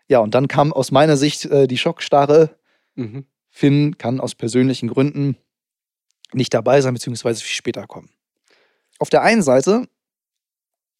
[0.07, 2.55] Ja, und dann kam aus meiner Sicht äh, die Schockstarre.
[2.95, 3.25] Mhm.
[3.55, 5.37] Finn kann aus persönlichen Gründen
[6.33, 8.09] nicht dabei sein, beziehungsweise viel später kommen.
[8.99, 9.87] Auf der einen Seite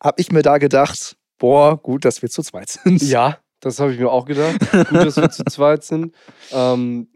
[0.02, 3.02] habe ich mir da gedacht, boah, gut, dass wir zu zweit sind.
[3.02, 4.58] Ja, das habe ich mir auch gedacht.
[4.72, 6.16] Gut, dass wir zu zweit sind.
[6.54, 7.10] Ähm,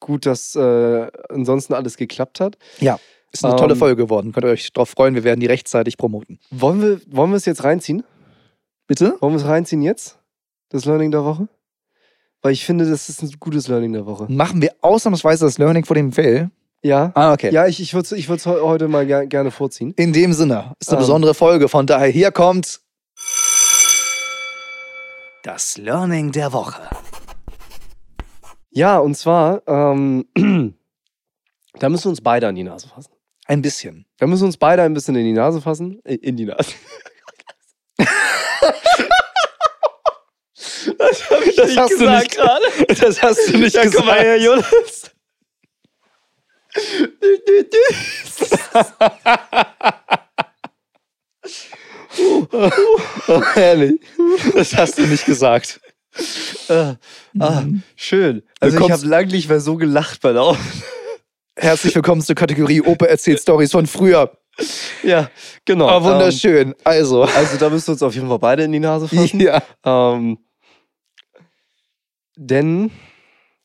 [0.00, 2.58] gut, dass äh, ansonsten alles geklappt hat.
[3.30, 4.32] Ist eine tolle Ähm, Folge geworden.
[4.32, 6.40] Könnt ihr euch darauf freuen, wir werden die rechtzeitig promoten.
[6.50, 8.02] Wollen wir, wollen wir es jetzt reinziehen?
[8.88, 9.16] Bitte?
[9.20, 10.18] Wollen wir es reinziehen jetzt?
[10.70, 11.48] Das Learning der Woche?
[12.42, 14.26] Weil ich finde, das ist ein gutes Learning der Woche.
[14.28, 16.50] Machen wir ausnahmsweise das Learning vor dem Fail?
[16.82, 17.12] Ja.
[17.14, 17.52] Ah, okay.
[17.52, 19.92] Ja, ich, ich würde es ich würd's heute mal ger gerne vorziehen.
[19.96, 21.02] In dem Sinne, ist eine Ähm.
[21.02, 21.68] besondere Folge.
[21.68, 22.80] Von daher, hier kommt
[25.44, 26.82] das Learning der Woche.
[28.70, 30.24] Ja, und zwar, ähm,
[31.78, 33.12] da müssen wir uns beide an die Nase fassen.
[33.46, 34.06] Ein bisschen.
[34.18, 36.00] Da müssen wir uns beide ein bisschen in die Nase fassen.
[36.04, 36.72] Äh, In die Nase.
[41.08, 42.64] das habe ich Das nicht hast du gesagt nicht- gerade.
[43.00, 45.10] Das hast du nicht Ja, guck mal her, Jonas.
[53.28, 54.00] Oh, herrlich.
[54.54, 55.80] Das hast du nicht gesagt.
[56.68, 56.96] Ah,
[57.38, 57.62] ah,
[57.96, 58.42] schön.
[58.60, 60.56] Also ich habe lang nicht mehr so gelacht bei der
[61.56, 64.36] Herzlich willkommen zur Kategorie Opa erzählt Stories von früher.
[65.02, 65.30] Ja,
[65.64, 65.96] genau.
[65.98, 66.74] Oh, wunderschön.
[66.84, 69.40] Also, Ähm, also da müssen wir uns auf jeden Fall beide in die Nase fassen.
[69.40, 69.62] ja.
[69.84, 70.38] Ähm,
[72.36, 72.90] denn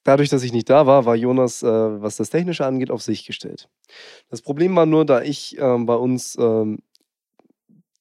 [0.03, 3.25] dadurch, dass ich nicht da war, war Jonas, äh, was das Technische angeht, auf sich
[3.25, 3.69] gestellt.
[4.29, 6.79] Das Problem war nur, da ich ähm, bei uns, ähm,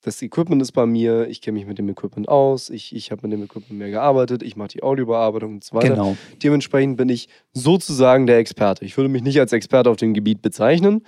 [0.03, 3.23] das Equipment ist bei mir, ich kenne mich mit dem Equipment aus, ich, ich habe
[3.27, 5.89] mit dem Equipment mehr gearbeitet, ich mache die Audiobearbeitung und so weiter.
[5.89, 6.17] Genau.
[6.43, 8.85] Dementsprechend bin ich sozusagen der Experte.
[8.85, 11.03] Ich würde mich nicht als Experte auf dem Gebiet bezeichnen.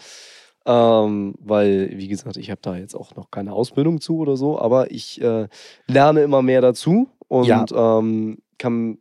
[0.67, 4.59] Ähm, weil, wie gesagt, ich habe da jetzt auch noch keine Ausbildung zu oder so,
[4.59, 5.49] aber ich äh,
[5.87, 7.65] lerne immer mehr dazu und Ja.
[7.73, 8.99] ähm, kann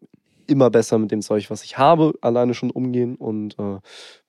[0.47, 3.77] immer besser mit dem Zeug, was ich habe, alleine schon umgehen und äh,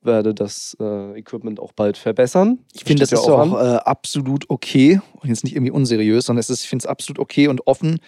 [0.03, 2.59] werde das äh, Equipment auch bald verbessern.
[2.75, 3.53] Ich finde, das ist auch an.
[3.53, 7.19] äh, absolut okay und jetzt nicht irgendwie unseriös, sondern es ist, ich finde es absolut
[7.19, 7.99] okay und offen.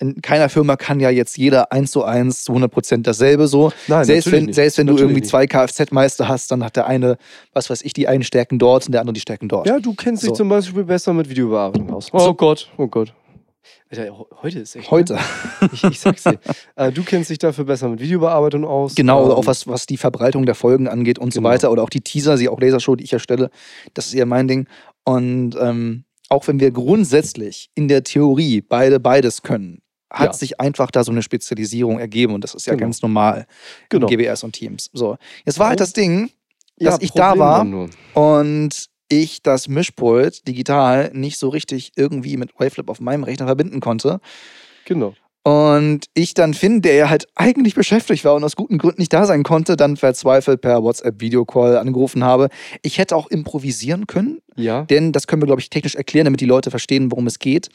[0.00, 3.70] In keiner Firma kann ja jetzt jeder eins zu eins zu 100 Prozent dasselbe so.
[3.86, 4.56] Nein, selbst wenn, nicht.
[4.56, 5.30] selbst wenn du Natürlich irgendwie nicht.
[5.30, 7.16] zwei Kfz-Meister hast, dann hat der eine,
[7.52, 9.68] was weiß ich, die einen Stärken dort und der andere die Stärken dort.
[9.68, 10.28] Ja, du kennst So.
[10.30, 12.08] dich zum Beispiel besser mit Videobearbeitung aus.
[12.12, 13.14] Oh Gott, oh Gott.
[13.90, 14.90] Alter, he- heute ist echt.
[14.90, 15.14] Heute.
[15.14, 15.20] Ne?
[15.72, 16.38] Ich, ich sag's dir.
[16.76, 18.94] äh, du kennst dich dafür besser mit Videobearbeitung aus.
[18.94, 21.50] Genau, Ähm, auch was, was die Verbreitung der Folgen angeht und so Genau.
[21.50, 21.70] weiter.
[21.70, 23.50] Oder auch die Teaser, sie auch Lasershow, die ich erstelle.
[23.94, 24.66] Das ist eher mein Ding.
[25.04, 30.32] Und ähm, auch wenn wir grundsätzlich in der Theorie beide beides können, hat Ja.
[30.32, 32.34] sich einfach da so eine Spezialisierung ergeben.
[32.34, 32.86] Und das ist ja Genau.
[32.86, 33.46] ganz normal
[33.88, 34.06] Genau.
[34.08, 34.90] in GBS und Teams.
[34.92, 36.30] So, jetzt war halt das Ding,
[36.78, 37.58] ja, dass ich da Problem war.
[37.58, 37.90] dann nur.
[38.14, 38.88] und
[39.22, 44.20] ich das Mischpult digital nicht so richtig irgendwie mit Wavelab auf meinem Rechner verbinden konnte.
[44.84, 45.14] Genau.
[45.46, 49.12] Und ich dann Finn, der ja halt eigentlich beschäftigt war und aus guten Gründen nicht
[49.12, 52.48] da sein konnte, dann verzweifelt per WhatsApp-Videocall angerufen habe.
[52.80, 54.84] Ich hätte auch improvisieren können, Ja.
[54.84, 57.68] denn das können wir, glaube ich, technisch erklären, damit die Leute verstehen, worum es geht.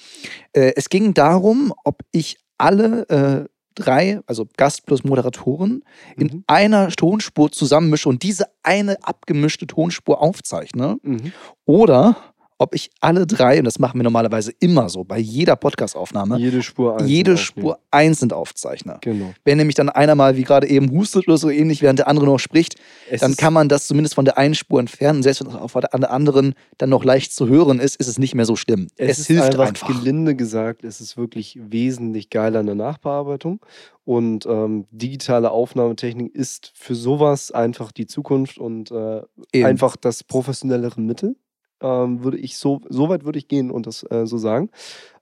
[0.53, 5.83] Äh, es ging darum, ob ich alle äh, drei, also Gast plus Moderatoren,
[6.17, 6.43] in Mhm.
[6.47, 11.31] einer Tonspur zusammenmische und diese eine abgemischte Tonspur aufzeichne Mhm.
[11.65, 12.15] oder
[12.59, 16.61] ob ich alle drei, und das machen wir normalerweise immer so, bei jeder Podcast-Aufnahme, Jede
[16.61, 17.45] Spur einzeln jede aufnehmen.
[17.45, 18.97] Spur einzeln aufzeichne.
[18.99, 19.33] Genau.
[19.45, 22.25] Wenn nämlich dann einer mal wie gerade eben hustet oder so ähnlich, während der andere
[22.25, 22.75] noch spricht,
[23.09, 25.23] Es dann kann man das zumindest von der einen Spur entfernen.
[25.23, 28.35] Selbst wenn es auf der anderen dann noch leicht zu hören ist, ist es nicht
[28.35, 28.87] mehr so schlimm.
[28.97, 29.87] Es, ist hilft einfach, einfach.
[29.87, 33.61] gelinde gesagt, es ist wirklich wesentlich geiler in der Nachbearbeitung.
[34.03, 39.21] Und ähm, digitale Aufnahmetechnik ist für sowas einfach die Zukunft und äh,
[39.63, 41.35] einfach das professionellere Mittel.
[41.81, 44.69] Ähm, würde ich so, so weit würde ich gehen und das äh, so sagen.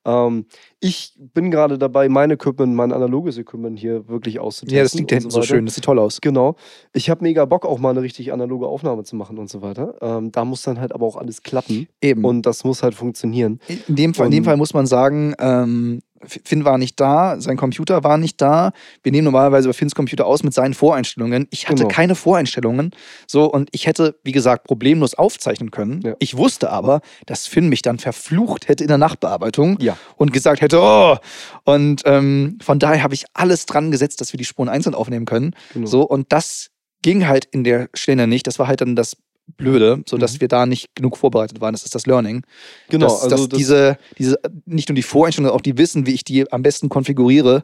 [0.07, 0.45] Ähm,
[0.79, 4.77] ich bin gerade dabei, mein Equipment, mein analoges Equipment hier wirklich auszutesten.
[4.77, 5.47] Ja, das liegt da hinten so weiter.
[5.47, 5.65] schön.
[5.65, 6.21] Das sieht toll aus.
[6.21, 6.55] Genau.
[6.93, 9.95] Ich habe mega Bock, auch mal eine richtig analoge Aufnahme zu machen und so weiter.
[10.01, 12.23] Ähm, da muss dann halt aber auch alles klappen Eben.
[12.23, 13.59] und das muss halt funktionieren.
[13.87, 17.57] In dem, Fall, in dem Fall muss man sagen, ähm, Finn war nicht da, sein
[17.57, 18.71] Computer war nicht da.
[19.03, 21.47] Wir nehmen normalerweise über Finns Computer aus mit seinen Voreinstellungen.
[21.51, 21.87] Ich hatte Genau.
[21.89, 22.91] keine Voreinstellungen.
[23.27, 26.01] So, und ich hätte, wie gesagt, problemlos aufzeichnen können.
[26.01, 26.13] Ja.
[26.19, 29.97] Ich wusste aber, dass Finn mich dann verflucht hätte in der Nachbearbeitung Ja.
[30.15, 31.17] und gesagt hätte, oh!
[31.65, 35.25] Und ähm, von daher habe ich alles dran gesetzt, dass wir die Spuren einzeln aufnehmen
[35.25, 35.55] können.
[35.73, 35.85] Genau.
[35.87, 36.69] So, und das
[37.03, 38.47] ging halt in der Stelle nicht.
[38.47, 39.15] Das war halt dann das
[39.55, 40.41] Blöde, sodass Mhm.
[40.41, 41.73] wir da nicht genug vorbereitet waren.
[41.73, 42.43] Das ist das Learning
[42.89, 46.13] Genau, dass, also dass das- diese, diese, nicht nur die Voreinstellungen, auch die Wissen, wie
[46.13, 47.63] ich die am besten konfiguriere,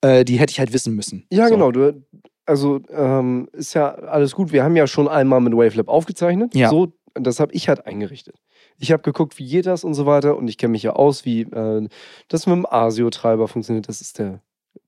[0.00, 1.26] äh, die hätte ich halt wissen müssen.
[1.30, 1.54] Ja, so.
[1.54, 1.70] genau.
[1.72, 2.02] Du,
[2.46, 4.52] also ähm, ist ja alles gut.
[4.52, 6.54] Wir haben ja schon einmal mit Wavelab aufgezeichnet.
[6.54, 6.70] Ja.
[6.70, 8.36] So, das habe ich halt eingerichtet.
[8.78, 10.36] Ich habe geguckt, wie geht das und so weiter.
[10.36, 11.88] Und ich kenne mich ja aus, wie äh,
[12.28, 13.88] das mit dem ASIO-Treiber funktioniert.
[13.88, 14.40] Das ist der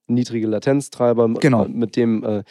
[0.07, 1.65] niedrige Latenztreiber, Genau.
[1.67, 2.43] mit dem äh,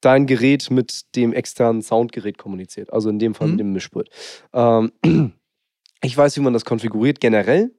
[0.00, 2.92] dein Gerät mit dem externen Soundgerät kommuniziert.
[2.92, 3.52] Also in dem Fall Mhm.
[3.54, 4.08] mit dem Mischpult.
[4.52, 4.92] Ähm,
[6.02, 7.72] ich weiß, wie man das konfiguriert generell.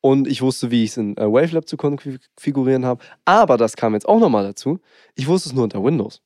[0.00, 3.02] Und ich wusste, wie ich es in äh, Wavelab zu konfigurieren habe.
[3.24, 4.78] Aber das kam jetzt auch nochmal dazu.
[5.14, 6.20] Ich wusste es nur unter Windows.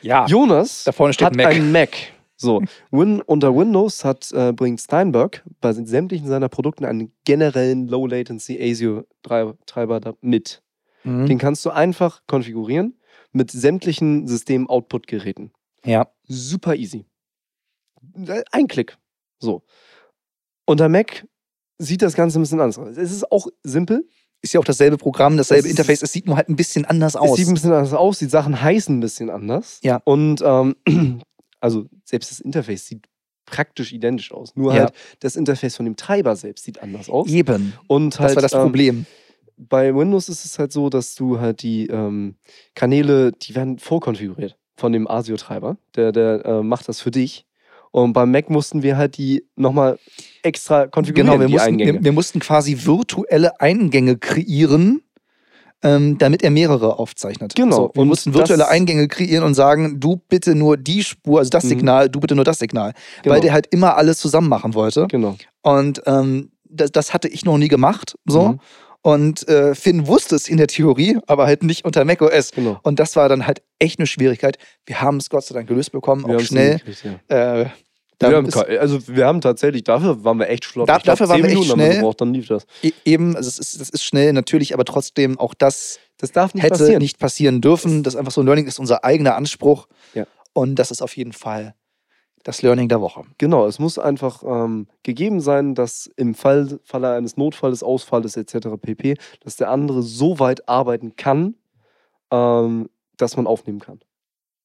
[0.00, 0.26] Ja.
[0.26, 1.46] Jonas Da vorne steht hat Mac.
[1.46, 1.90] einen Mac.
[2.36, 8.06] So, Win, unter Windows hat, äh, bringt Steinberg bei sämtlichen seiner Produkten einen generellen Low
[8.08, 10.62] Latency ASIO-Treiber da mit.
[11.04, 11.26] Mhm.
[11.26, 12.96] Den kannst du einfach konfigurieren
[13.32, 15.52] mit sämtlichen System-Output-Geräten.
[15.84, 16.08] Ja.
[16.28, 17.06] Super easy.
[18.52, 18.96] Ein Klick.
[19.38, 19.62] So.
[20.66, 21.26] Unter Mac
[21.78, 22.96] sieht das Ganze ein bisschen anders aus.
[22.96, 24.08] Es ist auch simpel.
[24.40, 26.02] Ist ja auch dasselbe Programm, dasselbe Es Interface.
[26.02, 27.36] Es sieht nur halt ein bisschen anders Es aus.
[27.36, 28.18] sieht ein bisschen anders aus.
[28.18, 29.78] Die Sachen heißen ein bisschen anders.
[29.82, 30.00] Ja.
[30.04, 30.76] Und ähm,
[31.60, 33.06] also selbst das Interface sieht
[33.46, 34.54] praktisch identisch aus.
[34.56, 34.80] Nur Ja.
[34.84, 37.28] halt das Interface von dem Treiber selbst sieht anders aus.
[37.28, 37.72] Eben.
[37.86, 39.06] Und halt Das war das ähm, Problem.
[39.56, 42.34] Bei Windows ist es halt so, dass du halt die ähm,
[42.74, 45.76] Kanäle, die werden vorkonfiguriert von dem ASIO-Treiber.
[45.96, 47.46] Der, der äh, macht das für dich.
[47.90, 49.98] Und beim Mac mussten wir halt die nochmal
[50.42, 51.92] extra konfigurieren, Genau, wir die mussten, Eingänge.
[51.94, 55.02] wir, wir mussten quasi virtuelle Eingänge kreieren,
[55.82, 57.54] ähm, damit er mehrere aufzeichnet.
[57.54, 57.76] Genau.
[57.76, 61.50] So, wir Und mussten virtuelle Eingänge kreieren und sagen, du bitte nur die Spur, also
[61.50, 61.68] das Mhm.
[61.68, 62.92] Signal, du bitte nur das Signal.
[63.22, 63.34] genau.
[63.34, 65.06] Weil der halt immer alles zusammen machen wollte.
[65.08, 65.36] genau.
[65.62, 68.14] Und ähm, das, das hatte ich noch nie gemacht.
[68.24, 68.48] So.
[68.52, 68.60] Mhm.
[69.02, 72.52] Und äh, Finn wusste es in der Theorie, aber halt nicht unter macOS.
[72.52, 72.78] genau.
[72.84, 74.58] Und das war dann halt echt eine Schwierigkeit.
[74.86, 76.78] Wir haben es Gott sei Dank gelöst bekommen, auch haben's schnell.
[76.78, 77.60] hingekriegt, ja.
[77.62, 77.66] Äh,
[78.20, 78.48] Wir haben,
[78.78, 80.88] also wir haben tatsächlich, dafür waren wir echt flott.
[80.88, 81.94] Da- dafür waren wir echt Minuten wir schnell.
[81.96, 82.64] gebraucht, dann lief das.
[82.84, 86.54] e- eben, also es ist, das ist schnell natürlich, aber trotzdem auch das Das darf
[86.54, 87.02] nicht hätte passieren.
[87.02, 88.04] nicht passieren dürfen.
[88.04, 89.88] Das ist einfach so ein Learning, ist unser eigener Anspruch.
[90.14, 90.26] Ja.
[90.52, 91.74] Und das ist auf jeden Fall
[92.44, 93.22] Das Learning der Woche.
[93.38, 98.68] Genau, es muss einfach ähm, gegeben sein, dass im Fall, Falle eines Notfalles, Ausfalles etc.
[98.80, 101.54] pp., dass der andere so weit arbeiten kann,
[102.32, 104.00] ähm, dass man aufnehmen kann.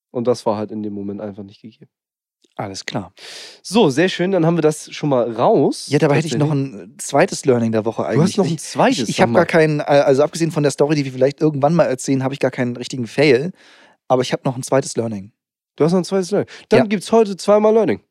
[0.09, 1.91] Und das war halt in dem Moment einfach nicht gegeben.
[2.55, 3.13] Alles klar.
[3.61, 5.85] So, sehr schön, dann haben wir das schon mal raus.
[5.89, 8.35] Ja, dabei hätte ich noch ein zweites Learning der Woche eigentlich.
[8.35, 9.03] Du hast noch ein zweites.
[9.03, 11.83] Ich, ich habe gar keinen, also abgesehen von der Story, die wir vielleicht irgendwann mal
[11.83, 13.51] erzählen, habe ich gar keinen richtigen Fail.
[14.07, 15.33] Aber ich habe noch ein zweites Learning.
[15.77, 16.49] Du hast noch ein zweites Learning.
[16.69, 16.85] Dann Ja.
[16.87, 18.01] gibt es heute zweimal Learning.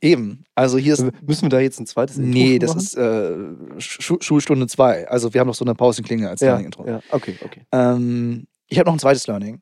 [0.00, 0.44] Eben.
[0.54, 1.04] Also hier ist.
[1.22, 2.80] Müssen wir da jetzt ein zweites Intro Nee, das machen?
[2.80, 5.08] ist äh, Schu Schulstunde 2.
[5.08, 6.86] Also wir haben noch so eine Pausenklinge als ja, Learning-Intro.
[6.86, 7.62] ja, okay, okay.
[7.72, 9.60] Ähm, ich habe noch ein zweites Learning.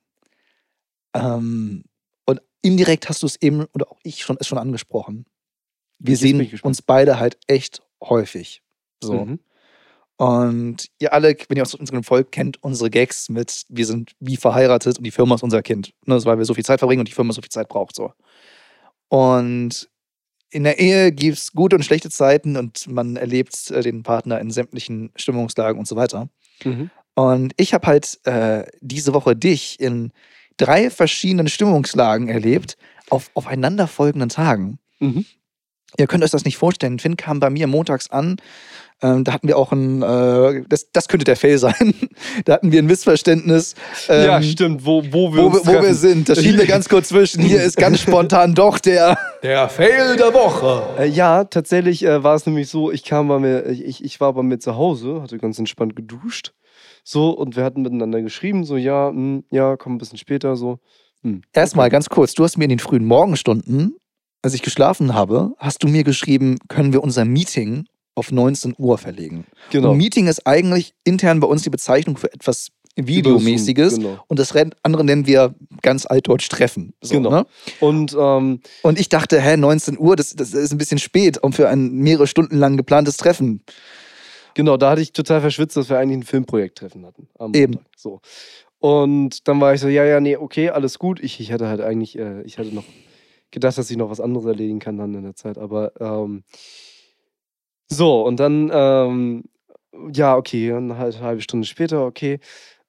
[1.14, 1.84] Ähm,
[2.26, 5.24] und indirekt hast du es eben, oder auch ich schon, es schon angesprochen.
[5.98, 6.70] Wir sehen ich gespannt.
[6.72, 8.62] uns beide halt echt häufig.
[9.02, 9.24] So.
[9.24, 9.40] Mhm.
[10.18, 14.36] Und ihr alle, wenn ihr aus unserem Volk kennt, unsere Gags mit, wir sind wie
[14.36, 15.92] verheiratet und die Firma ist unser Kind.
[16.06, 17.68] Ne, das ist, weil wir so viel Zeit verbringen und die Firma so viel Zeit
[17.68, 17.94] braucht.
[17.94, 18.12] So.
[19.08, 19.90] Und
[20.50, 24.40] in der Ehe gibt es gute und schlechte Zeiten und man erlebt äh, den Partner
[24.40, 26.28] in sämtlichen Stimmungslagen und so weiter.
[26.64, 26.90] Mhm.
[27.14, 30.12] Und ich habe halt äh, diese Woche dich in
[30.56, 32.76] drei verschiedenen Stimmungslagen erlebt,
[33.10, 34.78] auf aufeinanderfolgenden Tagen.
[34.98, 35.26] Mhm.
[35.99, 36.99] Ihr könnt euch das nicht vorstellen.
[36.99, 38.36] Finn kam bei mir montags an.
[39.03, 41.94] Ähm, da hatten wir auch ein, äh, das, das könnte der Fail sein.
[42.47, 43.74] da hatten wir ein Missverständnis.
[44.09, 46.28] Ähm, ja, stimmt, wo, wo wir wo, wo wir sind.
[46.28, 47.42] Das schieben wir ganz kurz zwischen.
[47.42, 49.18] Hier ist ganz spontan doch der.
[49.42, 51.03] Der Fail der Woche.
[51.03, 54.32] Äh, ja, tatsächlich äh, war es nämlich so, ich kam bei mir, ich, ich war
[54.32, 56.53] bei mir zu Hause, hatte ganz entspannt geduscht.
[57.05, 60.78] So, und wir hatten miteinander geschrieben, so, ja, hm, ja, komm ein bisschen später, so.
[61.22, 61.42] Hm.
[61.53, 62.34] Erstmal ganz kurz.
[62.34, 63.97] Du hast mir in den frühen Morgenstunden,
[64.47, 68.97] als ich geschlafen habe, hast du mir geschrieben, können wir unser Meeting auf 19 Uhr
[68.97, 69.44] verlegen.
[69.70, 69.90] Genau.
[69.90, 73.97] Und Meeting ist eigentlich intern bei uns die Bezeichnung für etwas Videomäßiges.
[73.97, 74.20] Genau.
[74.28, 76.94] Und das andere nennen wir ganz altdeutsch Treffen.
[77.03, 77.30] So, Genau.
[77.30, 77.47] Ne?
[77.80, 81.53] Und ähm, Und ich dachte, hä, 19 Uhr, das, das ist ein bisschen spät, um
[81.53, 83.64] für ein mehrere Stunden lang geplantes Treffen.
[84.55, 87.26] genau, da hatte ich total verschwitzt, dass wir eigentlich ein Filmprojekttreffen hatten.
[87.36, 87.74] Am Eben.
[87.74, 87.92] Montag.
[87.97, 88.20] So.
[88.78, 91.18] Und dann war ich so, ja, ja, nee, okay, alles gut.
[91.18, 92.84] Ich, ich hatte halt eigentlich, äh, ich hatte noch
[93.57, 95.57] gedacht, dass ich noch was anderes erledigen kann dann in der Zeit.
[95.57, 96.44] Aber ähm,
[97.88, 99.44] so, und dann, ähm,
[100.12, 102.38] ja, okay, dann halt eine halbe Stunde später, okay.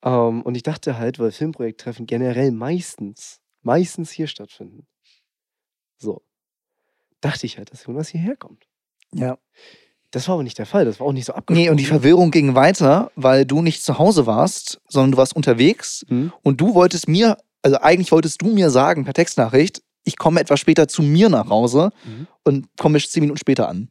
[0.03, 4.85] Ähm, und ich dachte halt, weil Filmprojekttreffen generell meistens, meistens hier stattfinden.
[5.97, 6.21] So.
[7.21, 8.67] Dachte ich halt, dass Jonas hierher kommt.
[9.13, 9.37] Ja.
[10.11, 11.63] Das war aber nicht der Fall, das war auch nicht so abgesprochen.
[11.63, 15.35] Nee, und die Verwirrung ging weiter, weil du nicht zu Hause warst, sondern du warst
[15.35, 16.33] unterwegs Hm?
[16.43, 20.59] und du wolltest mir, also eigentlich wolltest du mir sagen per Textnachricht, ich komme etwas
[20.59, 22.27] später zu mir nach Hause Mhm.
[22.43, 23.89] und komme zehn Minuten später an.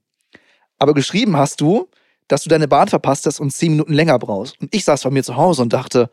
[0.78, 1.88] Aber geschrieben hast du,
[2.28, 4.60] dass du deine Bahn verpasst hast und zehn Minuten länger brauchst.
[4.60, 6.10] Und ich saß bei mir zu Hause und dachte,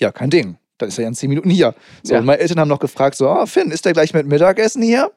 [0.00, 0.58] ja, kein Ding.
[0.78, 1.74] Dann ist er ja in zehn Minuten hier.
[2.02, 2.20] So, Ja.
[2.20, 5.12] und meine Eltern haben noch gefragt, so, ah, Finn, ist der gleich mit Mittagessen hier?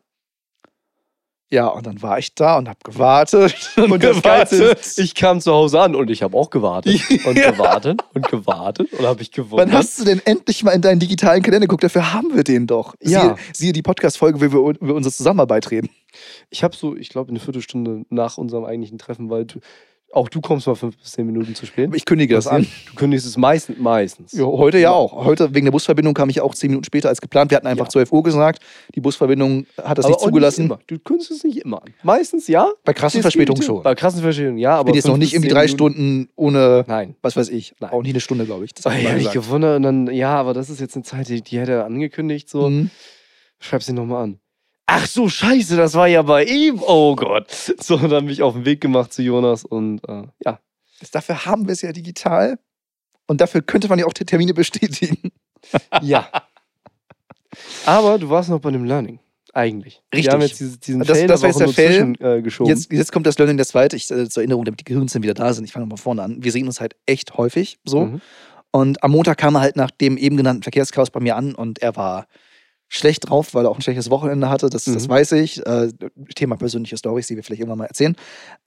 [1.52, 5.14] Ja, und dann war ich da und hab gewartet und, Und das Geilste ist, ich
[5.16, 7.52] kam zu Hause an und ich habe auch gewartet und Ja.
[7.52, 9.70] gewartet und gewartet und habe ich gewonnen.
[9.70, 11.84] Wann hast du denn endlich mal in deinen digitalen Kalender geguckt?
[11.84, 12.95] Dafür haben wir den doch.
[13.02, 13.22] Ja.
[13.22, 15.89] Siehe, siehe die Podcast-Folge, wo wir über unsere Zusammenarbeit reden.
[16.49, 19.60] Ich habe so, ich glaube, eine Viertelstunde nach unserem eigentlichen Treffen, weil du,
[20.14, 21.89] auch du kommst mal fünf bis zehn Minuten zu spät.
[21.95, 22.68] Ich kündige das an.
[22.88, 23.78] Du kündigst es meistens.
[23.80, 24.34] meistens.
[24.34, 25.26] Ja, heute ja auch.
[25.26, 27.49] Heute wegen der Busverbindung kam ich auch zehn Minuten später als geplant.
[27.51, 27.89] Wir hatten einfach Ja.
[27.91, 28.62] 12 Uhr gesagt.
[28.95, 30.66] Die Busverbindung hat das Aber nicht zugelassen.
[30.66, 30.80] immer.
[30.88, 31.89] Du kündigst es nicht immer an.
[32.03, 32.70] Meistens ja.
[32.84, 33.84] Bei krassen Verspätungen schon.
[33.84, 34.86] Bei krassen Verspätungen ja, Ich aber.
[34.86, 37.16] bin jetzt noch nicht irgendwie drei Minuten- Stunden ohne, Nein.
[37.22, 37.91] was weiß ich, Nein.
[37.91, 38.74] auch nicht eine Stunde, glaube ich.
[38.74, 41.30] Das hat ich habe mich gewundert und dann, ja, aber das ist jetzt eine Zeit,
[41.30, 42.70] die, die hätte er angekündigt, so.
[42.70, 42.89] Mhm.
[43.59, 44.39] Schreib sie nochmal an.
[44.93, 46.81] Ach so, scheiße, das war ja bei ihm.
[46.85, 47.49] Oh Gott.
[47.79, 50.59] So, dann habe ich auf den Weg gemacht zu Jonas und äh, ja.
[51.13, 52.59] Dafür haben wir es ja digital.
[53.25, 55.31] Und dafür könnte man ja auch die Termine bestätigen.
[56.01, 56.27] Ja.
[57.85, 59.19] Aber du warst noch bei dem Learning.
[59.53, 60.01] Eigentlich.
[60.13, 60.25] Richtig.
[60.25, 62.13] Wir haben jetzt diesen, diesen Das- Fail das war jetzt der Fail.
[62.19, 62.69] äh, geschoben.
[62.69, 63.95] Jetzt, jetzt kommt das Learning der zweite.
[63.95, 65.65] Ich, äh, zur Erinnerung, damit die Gehirnzellen wieder da sind.
[65.65, 66.43] Ich fange nochmal vorne an.
[66.43, 68.05] Wir sehen uns halt echt häufig so.
[68.05, 68.21] Mhm.
[68.71, 71.79] Und am Montag kam er halt nach dem eben genannten Verkehrschaos bei mir an und
[71.81, 72.25] er war
[72.93, 74.69] schlecht drauf, weil er auch ein schlechtes Wochenende hatte.
[74.69, 75.09] Das, das Mhm.
[75.09, 75.65] weiß ich.
[75.65, 75.93] Äh,
[76.35, 78.17] Thema persönliche Stories, die wir vielleicht irgendwann mal erzählen.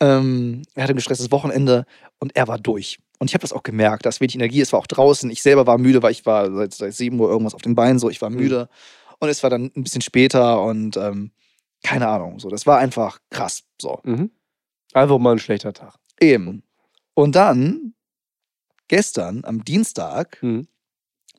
[0.00, 1.84] Ähm, er hatte ein gestresstes Wochenende
[2.20, 2.98] und er war durch.
[3.18, 4.62] Und ich habe das auch gemerkt, dass wenig Energie.
[4.62, 5.28] Es war auch draußen.
[5.30, 7.98] Ich selber war müde, weil ich war seit, seit 7 Uhr irgendwas auf den Beinen
[7.98, 8.08] so.
[8.08, 8.36] Ich war Mhm.
[8.36, 8.68] müde.
[9.20, 11.30] Und es war dann ein bisschen später und ähm,
[11.82, 12.40] keine Ahnung.
[12.40, 13.62] So, das war einfach krass.
[13.80, 14.00] So.
[14.04, 14.30] Mhm.
[14.94, 15.96] Einfach mal ein schlechter Tag.
[16.18, 16.62] Eben.
[17.12, 17.92] Und dann,
[18.88, 20.66] gestern, am Dienstag, Mhm.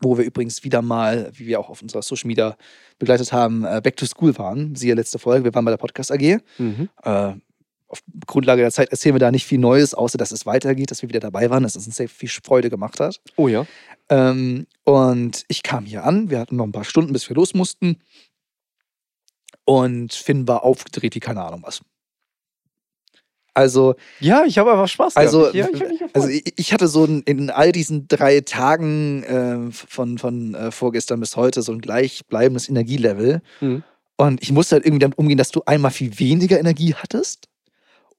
[0.02, 2.58] Wo wir übrigens wieder mal, wie wir auch auf unserer Social Media
[3.00, 4.76] begleitet haben, äh, Back to School waren.
[4.76, 6.39] Siehe letzte Folge, wir waren bei der Podcast AG.
[6.58, 6.89] Mhm.
[7.04, 7.34] Äh,
[7.88, 11.02] auf Grundlage der Zeit erzählen wir da nicht viel Neues, außer dass es weitergeht, dass
[11.02, 13.22] wir wieder dabei waren, dass es uns sehr viel Freude gemacht hat.
[13.36, 13.66] Oh ja.
[14.10, 17.54] Ähm, und ich kam hier an, wir hatten noch ein paar Stunden, bis wir los
[17.54, 18.02] mussten.
[19.66, 21.82] Und Finn war aufgedreht wie keine Ahnung was.
[23.56, 25.51] Also, Ja, ich habe einfach Spaß Also.
[25.53, 25.82] Ja, ich
[26.14, 30.72] also ich, ich hatte so in, in all diesen drei Tagen äh, von, von äh,
[30.72, 33.41] vorgestern bis heute so ein gleichbleibendes Energielevel.
[33.62, 33.84] Mhm.
[34.18, 37.47] Und ich musste halt irgendwie damit umgehen, dass du einmal viel weniger Energie hattest.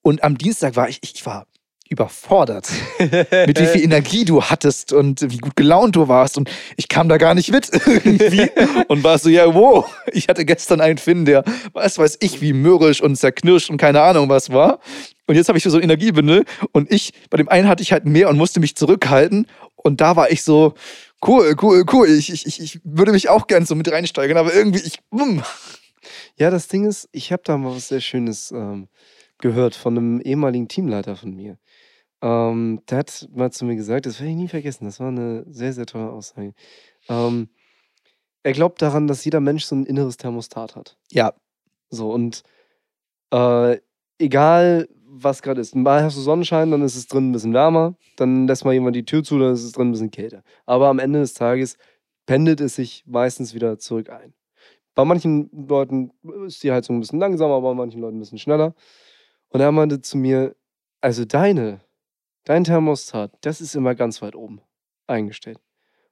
[0.03, 1.47] Und am Dienstag war ich, ich war
[1.89, 2.68] überfordert,
[2.99, 6.37] mit wie viel Energie du hattest und wie gut gelaunt du warst.
[6.37, 8.49] Und ich kam da gar nicht mit irgendwie.
[8.89, 9.87] Und war so, ja, wow.
[10.12, 14.01] Ich hatte gestern einen Finn, der, was weiß ich, wie mürrisch und zerknirscht und keine
[14.03, 14.80] Ahnung was war.
[15.26, 16.45] Und jetzt habe ich so ein Energiebündel.
[16.72, 19.47] Und ich, bei dem einen hatte ich halt mehr und musste mich zurückhalten.
[19.76, 20.74] Und da war ich so,
[21.26, 22.09] cool, cool, cool.
[22.09, 25.43] Ich, ich, ich- würde mich auch gern so mit reinsteigern, aber irgendwie, ich, bumm.
[26.39, 28.89] Ja, das Ding ist, ich habe da mal was sehr Schönes ähm,
[29.39, 31.59] gehört von einem ehemaligen Teamleiter von mir.
[32.22, 35.44] Ähm, der hat mal zu mir gesagt, das werde ich nie vergessen, das war eine
[35.48, 36.54] sehr, sehr tolle Aussage.
[37.08, 37.48] Ähm,
[38.42, 40.96] er glaubt daran, dass jeder Mensch so ein inneres Thermostat hat.
[41.10, 41.34] Ja,
[41.90, 42.42] So, und
[43.32, 43.78] äh,
[44.18, 47.96] egal was gerade ist, mal hast du Sonnenschein, dann ist es drin ein bisschen wärmer,
[48.16, 50.42] dann lässt mal jemand die Tür zu, dann ist es drin ein bisschen kälter.
[50.66, 51.78] Aber am Ende des Tages
[52.26, 54.34] pendelt es sich meistens wieder zurück ein.
[54.94, 56.10] Bei manchen Leuten
[56.46, 58.74] ist die Heizung ein bisschen langsamer, bei manchen Leuten ein bisschen schneller.
[59.48, 60.56] Und er meinte zu mir,
[61.00, 61.80] also deine,
[62.47, 64.62] dein Thermostat, das ist immer ganz weit oben
[65.07, 65.59] eingestellt.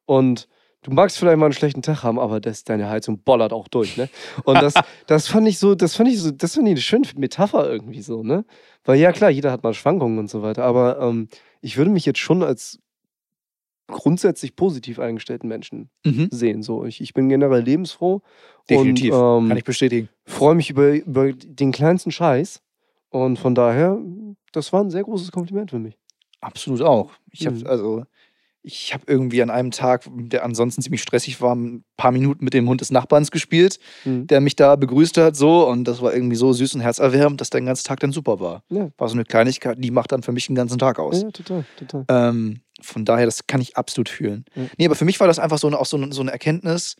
[0.05, 0.49] Und
[0.83, 3.97] du magst vielleicht mal einen schlechten Tag haben, aber das, deine Heizung bollert auch durch,
[3.97, 4.11] ne?
[4.45, 4.75] Und das,
[5.07, 8.03] das fand ich so, das fand ich so, das fand ich eine schöne Metapher irgendwie
[8.03, 8.45] so, ne?
[8.85, 11.29] Weil ja klar, jeder hat mal Schwankungen und so weiter, aber ähm,
[11.63, 12.79] ich würde mich jetzt schon als
[13.87, 16.29] grundsätzlich positiv eingestellten Menschen mhm.
[16.31, 16.63] sehen.
[16.63, 18.23] So, ich, ich bin generell lebensfroh
[18.69, 19.13] definitiv.
[19.13, 20.09] und Kann ähm, ich bestätigen.
[20.25, 22.61] freue mich über, über den kleinsten Scheiß.
[23.11, 23.99] Und von daher,
[24.53, 25.97] das war ein sehr großes Kompliment für mich.
[26.45, 27.11] Absolut auch.
[27.31, 27.67] Ich habe Mhm.
[27.67, 28.05] also
[28.67, 32.55] ich habe irgendwie an einem Tag, der ansonsten ziemlich stressig war, ein paar Minuten mit
[32.55, 34.27] dem Hund des Nachbarns gespielt, Mhm.
[34.27, 37.51] der mich da begrüßt hat so und das war irgendwie so süß und herzerwärmend, dass
[37.51, 38.63] der ganze Tag dann super war.
[38.71, 38.89] Ja.
[38.97, 41.21] War so eine Kleinigkeit, die macht dann für mich den ganzen Tag aus.
[41.23, 42.05] Ja, total, total.
[42.09, 44.47] Ähm, von daher, das kann ich absolut fühlen.
[44.55, 44.63] Ja.
[44.79, 46.97] Nee, aber für mich war das einfach so eine, auch so eine, so eine Erkenntnis.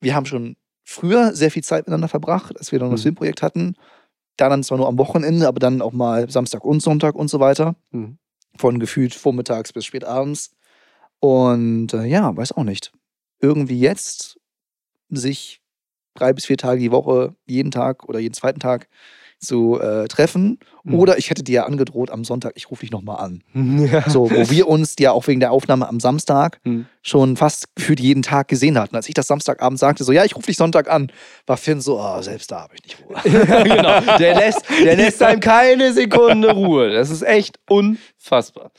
[0.00, 3.04] Wir haben schon früher sehr viel Zeit miteinander verbracht, als wir dann das Mhm.
[3.04, 3.76] Filmprojekt hatten.
[4.36, 7.38] Da dann zwar nur am Wochenende, aber dann auch mal Samstag und Sonntag und so
[7.38, 7.76] weiter.
[7.92, 8.18] Mhm.
[8.56, 10.54] Von gefühlt vormittags bis spät abends.
[11.20, 12.92] Und äh, ja, weiß auch nicht.
[13.40, 14.38] Irgendwie jetzt
[15.08, 15.60] sich
[16.14, 18.88] drei bis vier Tage die Woche, jeden Tag oder jeden zweiten Tag
[19.44, 20.58] zu äh, treffen.
[20.82, 20.94] Mhm.
[20.94, 23.42] Oder ich hätte dir ja angedroht am Sonntag, ich rufe dich nochmal an.
[23.84, 24.08] Ja.
[24.08, 26.86] So, wo wir uns ja auch wegen der Aufnahme am Samstag Mhm.
[27.02, 28.96] schon fast gefühlt jeden Tag gesehen hatten.
[28.96, 31.12] Als ich das Samstagabend sagte, so, ja, ich rufe dich Sonntag an,
[31.46, 33.16] war Finn so, oh, selbst da habe ich nicht Ruhe.
[33.64, 34.00] genau.
[34.18, 36.90] Der lässt, der lässt einem keine Sekunde Ruhe.
[36.92, 38.70] Das ist echt unfassbar.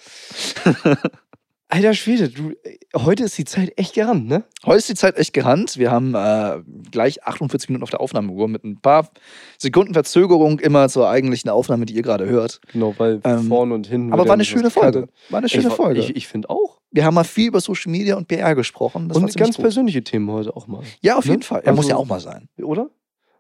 [1.76, 2.54] Alter Schwede, du,
[2.96, 4.46] heute ist die Zeit echt gerannt, ne?
[4.66, 5.78] Heute ist die Zeit echt gerannt.
[5.78, 9.10] Wir haben äh, gleich 48 Minuten auf der Aufnahmeuhr mit ein paar
[9.58, 12.62] Sekunden Verzögerung immer zur eigentlichen Aufnahme, die ihr gerade hört.
[12.72, 14.14] Genau, weil Ähm, vorne und hinten.
[14.14, 15.02] Aber war eine schöne Folge.
[15.02, 15.16] gecuttet.
[15.30, 16.00] War eine schöne ich, Folge.
[16.00, 16.80] Ich, ich finde auch.
[16.92, 19.10] wir haben mal viel über Social Media und PR gesprochen.
[19.10, 19.64] Das und ganz gut.
[19.64, 20.82] persönliche Themen heute auch mal.
[21.02, 21.32] Ja, auf ne?
[21.32, 21.60] jeden Fall.
[21.66, 22.48] Er muss Also- ja auch mal sein.
[22.58, 22.90] Oder?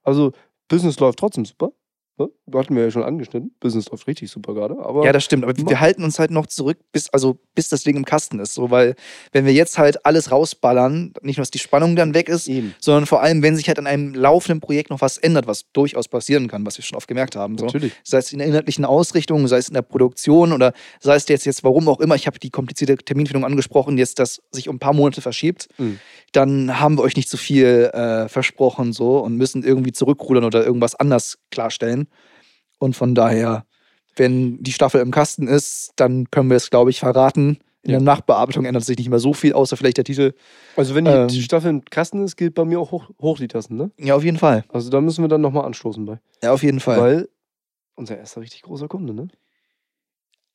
[0.04, 0.34] Also,
[0.68, 1.72] Business läuft trotzdem super.
[2.18, 2.30] Ne?
[2.54, 3.52] Hatten wir ja schon angeschnitten.
[3.60, 4.78] Business läuft richtig super gerade.
[4.80, 5.44] Aber Ja, das stimmt.
[5.44, 8.54] Aber wir halten uns halt noch zurück, bis, also, bis das Ding im Kasten ist.
[8.54, 8.96] So, weil,
[9.34, 12.74] wenn wir jetzt halt alles rausballern, nicht nur, dass die Spannung dann weg ist, eben.
[12.80, 16.08] sondern vor allem, wenn sich halt an einem laufenden Projekt noch was ändert, was durchaus
[16.08, 17.58] passieren kann, was wir schon oft gemerkt haben.
[17.58, 17.66] So.
[17.66, 17.92] Natürlich.
[18.04, 21.46] Sei es in der inhaltlichen Ausrichtung, sei es in der Produktion oder sei es jetzt,
[21.46, 24.80] jetzt warum auch immer, ich habe die komplizierte Terminfindung angesprochen, jetzt das sich um ein
[24.80, 26.00] paar Monate verschiebt, Mhm.
[26.32, 30.66] dann haben wir euch nicht zu viel äh, versprochen so und müssen irgendwie zurückrudern oder
[30.66, 32.05] irgendwas anders klarstellen.
[32.80, 33.66] Und von daher,
[34.16, 37.60] wenn die Staffel im Kasten ist, dann können wir es, glaube ich, verraten.
[37.84, 37.98] In Ja.
[38.00, 40.34] der Nachbearbeitung ändert sich nicht mehr so viel, außer vielleicht der Titel.
[40.76, 41.30] Also, wenn die Ähm.
[41.30, 43.92] Staffel im Kasten ist, gilt bei mir auch hoch, hoch die Tassen, ne?
[44.00, 44.64] Ja, auf jeden Fall.
[44.70, 46.20] Also, da müssen wir dann nochmal anstoßen bei.
[46.44, 47.00] Ja, auf jeden Fall.
[47.00, 47.30] Weil
[47.96, 49.28] unser erster richtig großer Kunde, ne?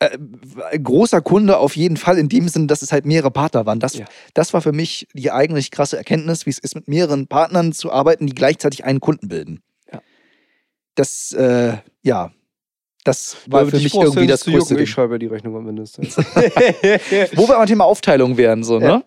[0.00, 3.80] äh, großer Kunde auf jeden Fall in dem Sinne, dass es halt mehrere Partner waren.
[3.80, 4.06] Das, Ja.
[4.34, 7.92] das war für mich die eigentlich krasse Erkenntnis, wie es ist, mit mehreren Partnern zu
[7.92, 9.62] arbeiten, die gleichzeitig einen Kunden bilden.
[10.94, 12.32] Das, äh, ja,
[13.04, 14.84] das war für mich irgendwie das jucken, größte Ding.
[14.84, 16.16] Ich schreibe die Rechnung am Ende des Tages.
[17.36, 19.04] Wo wir beim Thema Aufteilung wären, so, ne?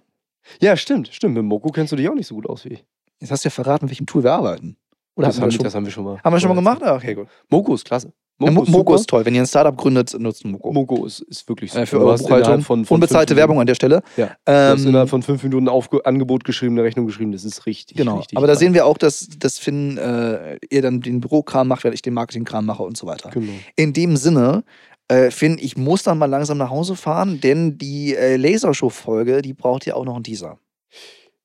[0.60, 0.76] Ja.
[0.76, 1.36] stimmt, stimmt.
[1.36, 2.86] Mit Moko kennst du dich auch nicht so gut aus wie ich.
[3.20, 4.78] Jetzt hast du ja verraten, mit welchem Tool wir arbeiten.
[5.16, 6.20] Oder das, haben wir, schon, das haben wir schon mal.
[6.24, 6.82] haben wir schon mal gemacht?
[6.82, 7.28] Ah, okay, gut.
[7.50, 8.12] Moko ist klasse.
[8.40, 9.24] Ja, Mo- Moko ist toll.
[9.26, 10.74] Wenn ihr ein Startup gründet, nutzt Moko.
[10.74, 11.84] Moko ist, ist wirklich super.
[11.84, 12.62] Äh, für Du eure Buchhaltung.
[12.62, 14.02] Von, von Unbezahlte Werbung an der Stelle.
[14.18, 17.32] Ja, du hast Ähm, innerhalb von fünf Minuten Aufge Angebot geschrieben, eine Rechnung geschrieben.
[17.32, 20.82] Das ist richtig, Genau, richtig aber da sehen wir auch, dass, dass Finn äh, ihr
[20.82, 23.30] dann den Bürokram macht, während ich den Marketingkram mache und so weiter.
[23.30, 23.54] Genau.
[23.76, 24.64] In dem Sinne,
[25.10, 29.54] äh, Finn, ich muss dann mal langsam nach Hause fahren, denn die äh, Lasershow-Folge, die
[29.54, 30.58] braucht ja auch noch einen Teaser.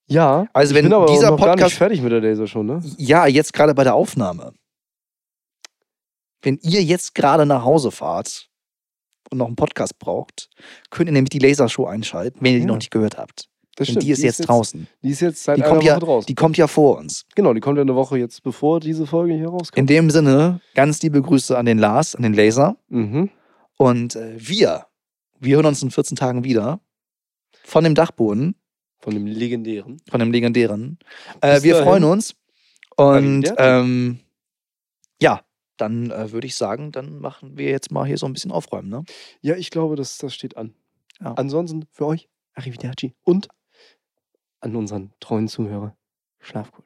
[0.07, 2.63] Ja, Also ich wenn bin aber dieser noch gar nicht Podcast- fertig mit der Lasershow,
[2.63, 2.81] ne?
[2.97, 4.53] Ja, jetzt gerade bei der Aufnahme.
[6.43, 8.49] Wenn ihr jetzt gerade nach Hause fahrt
[9.31, 10.49] und noch einen Podcast braucht,
[10.91, 12.69] könnt ihr nämlich die Lasershow einschalten, wenn ihr die Ja.
[12.69, 13.49] noch nicht gehört habt.
[13.77, 14.89] Das Denn die ist jetzt draußen.
[15.05, 16.27] Die ist jetzt seit Die einer kommt Woche ja- draußen.
[16.27, 17.25] Die kommt ja vor uns.
[17.37, 19.79] genau, die kommt ja eine Woche jetzt, bevor diese Folge hier rauskommt.
[19.79, 22.77] In dem Sinne, ganz liebe Grüße an den Lars, an den Laser.
[22.89, 23.31] mhm.
[23.77, 24.87] Und äh, wir,
[25.39, 26.81] wir hören uns in 14 Tagen wieder.
[27.63, 28.57] Von dem Dachboden,
[28.99, 30.03] Von dem legendären.
[30.11, 30.99] von dem legendären.
[31.41, 31.87] Äh, wir dahin.
[31.87, 32.35] freuen uns.
[32.97, 34.19] Und ähm,
[35.23, 35.43] ja,
[35.81, 38.89] dann äh, würde ich sagen, dann machen wir jetzt mal hier so ein bisschen aufräumen.
[38.89, 39.05] Ne?
[39.41, 40.75] Ja, ich glaube, das, das steht an.
[41.21, 41.35] Ja.
[41.35, 43.15] Ansonsten für euch, Arrivederci.
[43.25, 43.49] Und
[44.61, 45.97] an unseren treuen Zuhörer,
[46.41, 46.85] schlaf gut.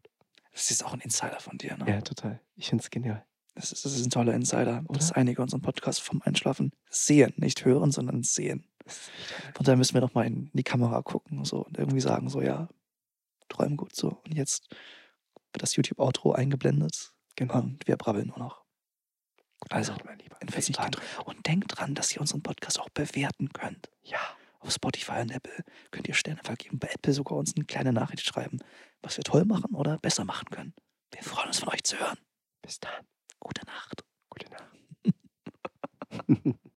[0.53, 1.76] Das ist auch ein Insider von dir.
[1.78, 1.86] Ne?
[1.88, 2.40] Ja, total.
[2.57, 3.24] Ich finde es genial.
[3.55, 4.99] Das, ist, das ist ein toller Insider, Oder?
[4.99, 7.32] dass einige unseren Podcast vom Einschlafen sehen.
[7.36, 8.66] Nicht hören, sondern sehen.
[9.59, 12.28] Und dann müssen wir noch mal in die Kamera gucken und so und irgendwie sagen
[12.28, 12.68] so, ja,
[13.49, 14.20] träumen gut so.
[14.24, 14.68] Und jetzt
[15.53, 17.61] wird das YouTube-Outro eingeblendet Genau.
[17.61, 18.62] und wir brabbeln nur noch.
[19.71, 20.37] Also, mein Lieber.
[20.41, 20.91] in 14 Richtig Tagen.
[20.93, 21.27] geträumt.
[21.29, 23.91] Und denkt dran, dass ihr unseren Podcast auch bewerten könnt.
[24.03, 24.19] Ja.
[24.61, 26.79] Auf Spotify und Apple könnt ihr Sterne vergeben.
[26.79, 28.59] Bei Apple sogar uns eine kleine Nachricht schreiben,
[29.03, 30.75] was wir toll machen oder besser machen können.
[31.13, 32.19] Wir freuen uns von euch zu hören.
[32.63, 33.05] Bis dann.
[33.41, 34.05] Gute Nacht.
[34.31, 36.55] Gute Nacht.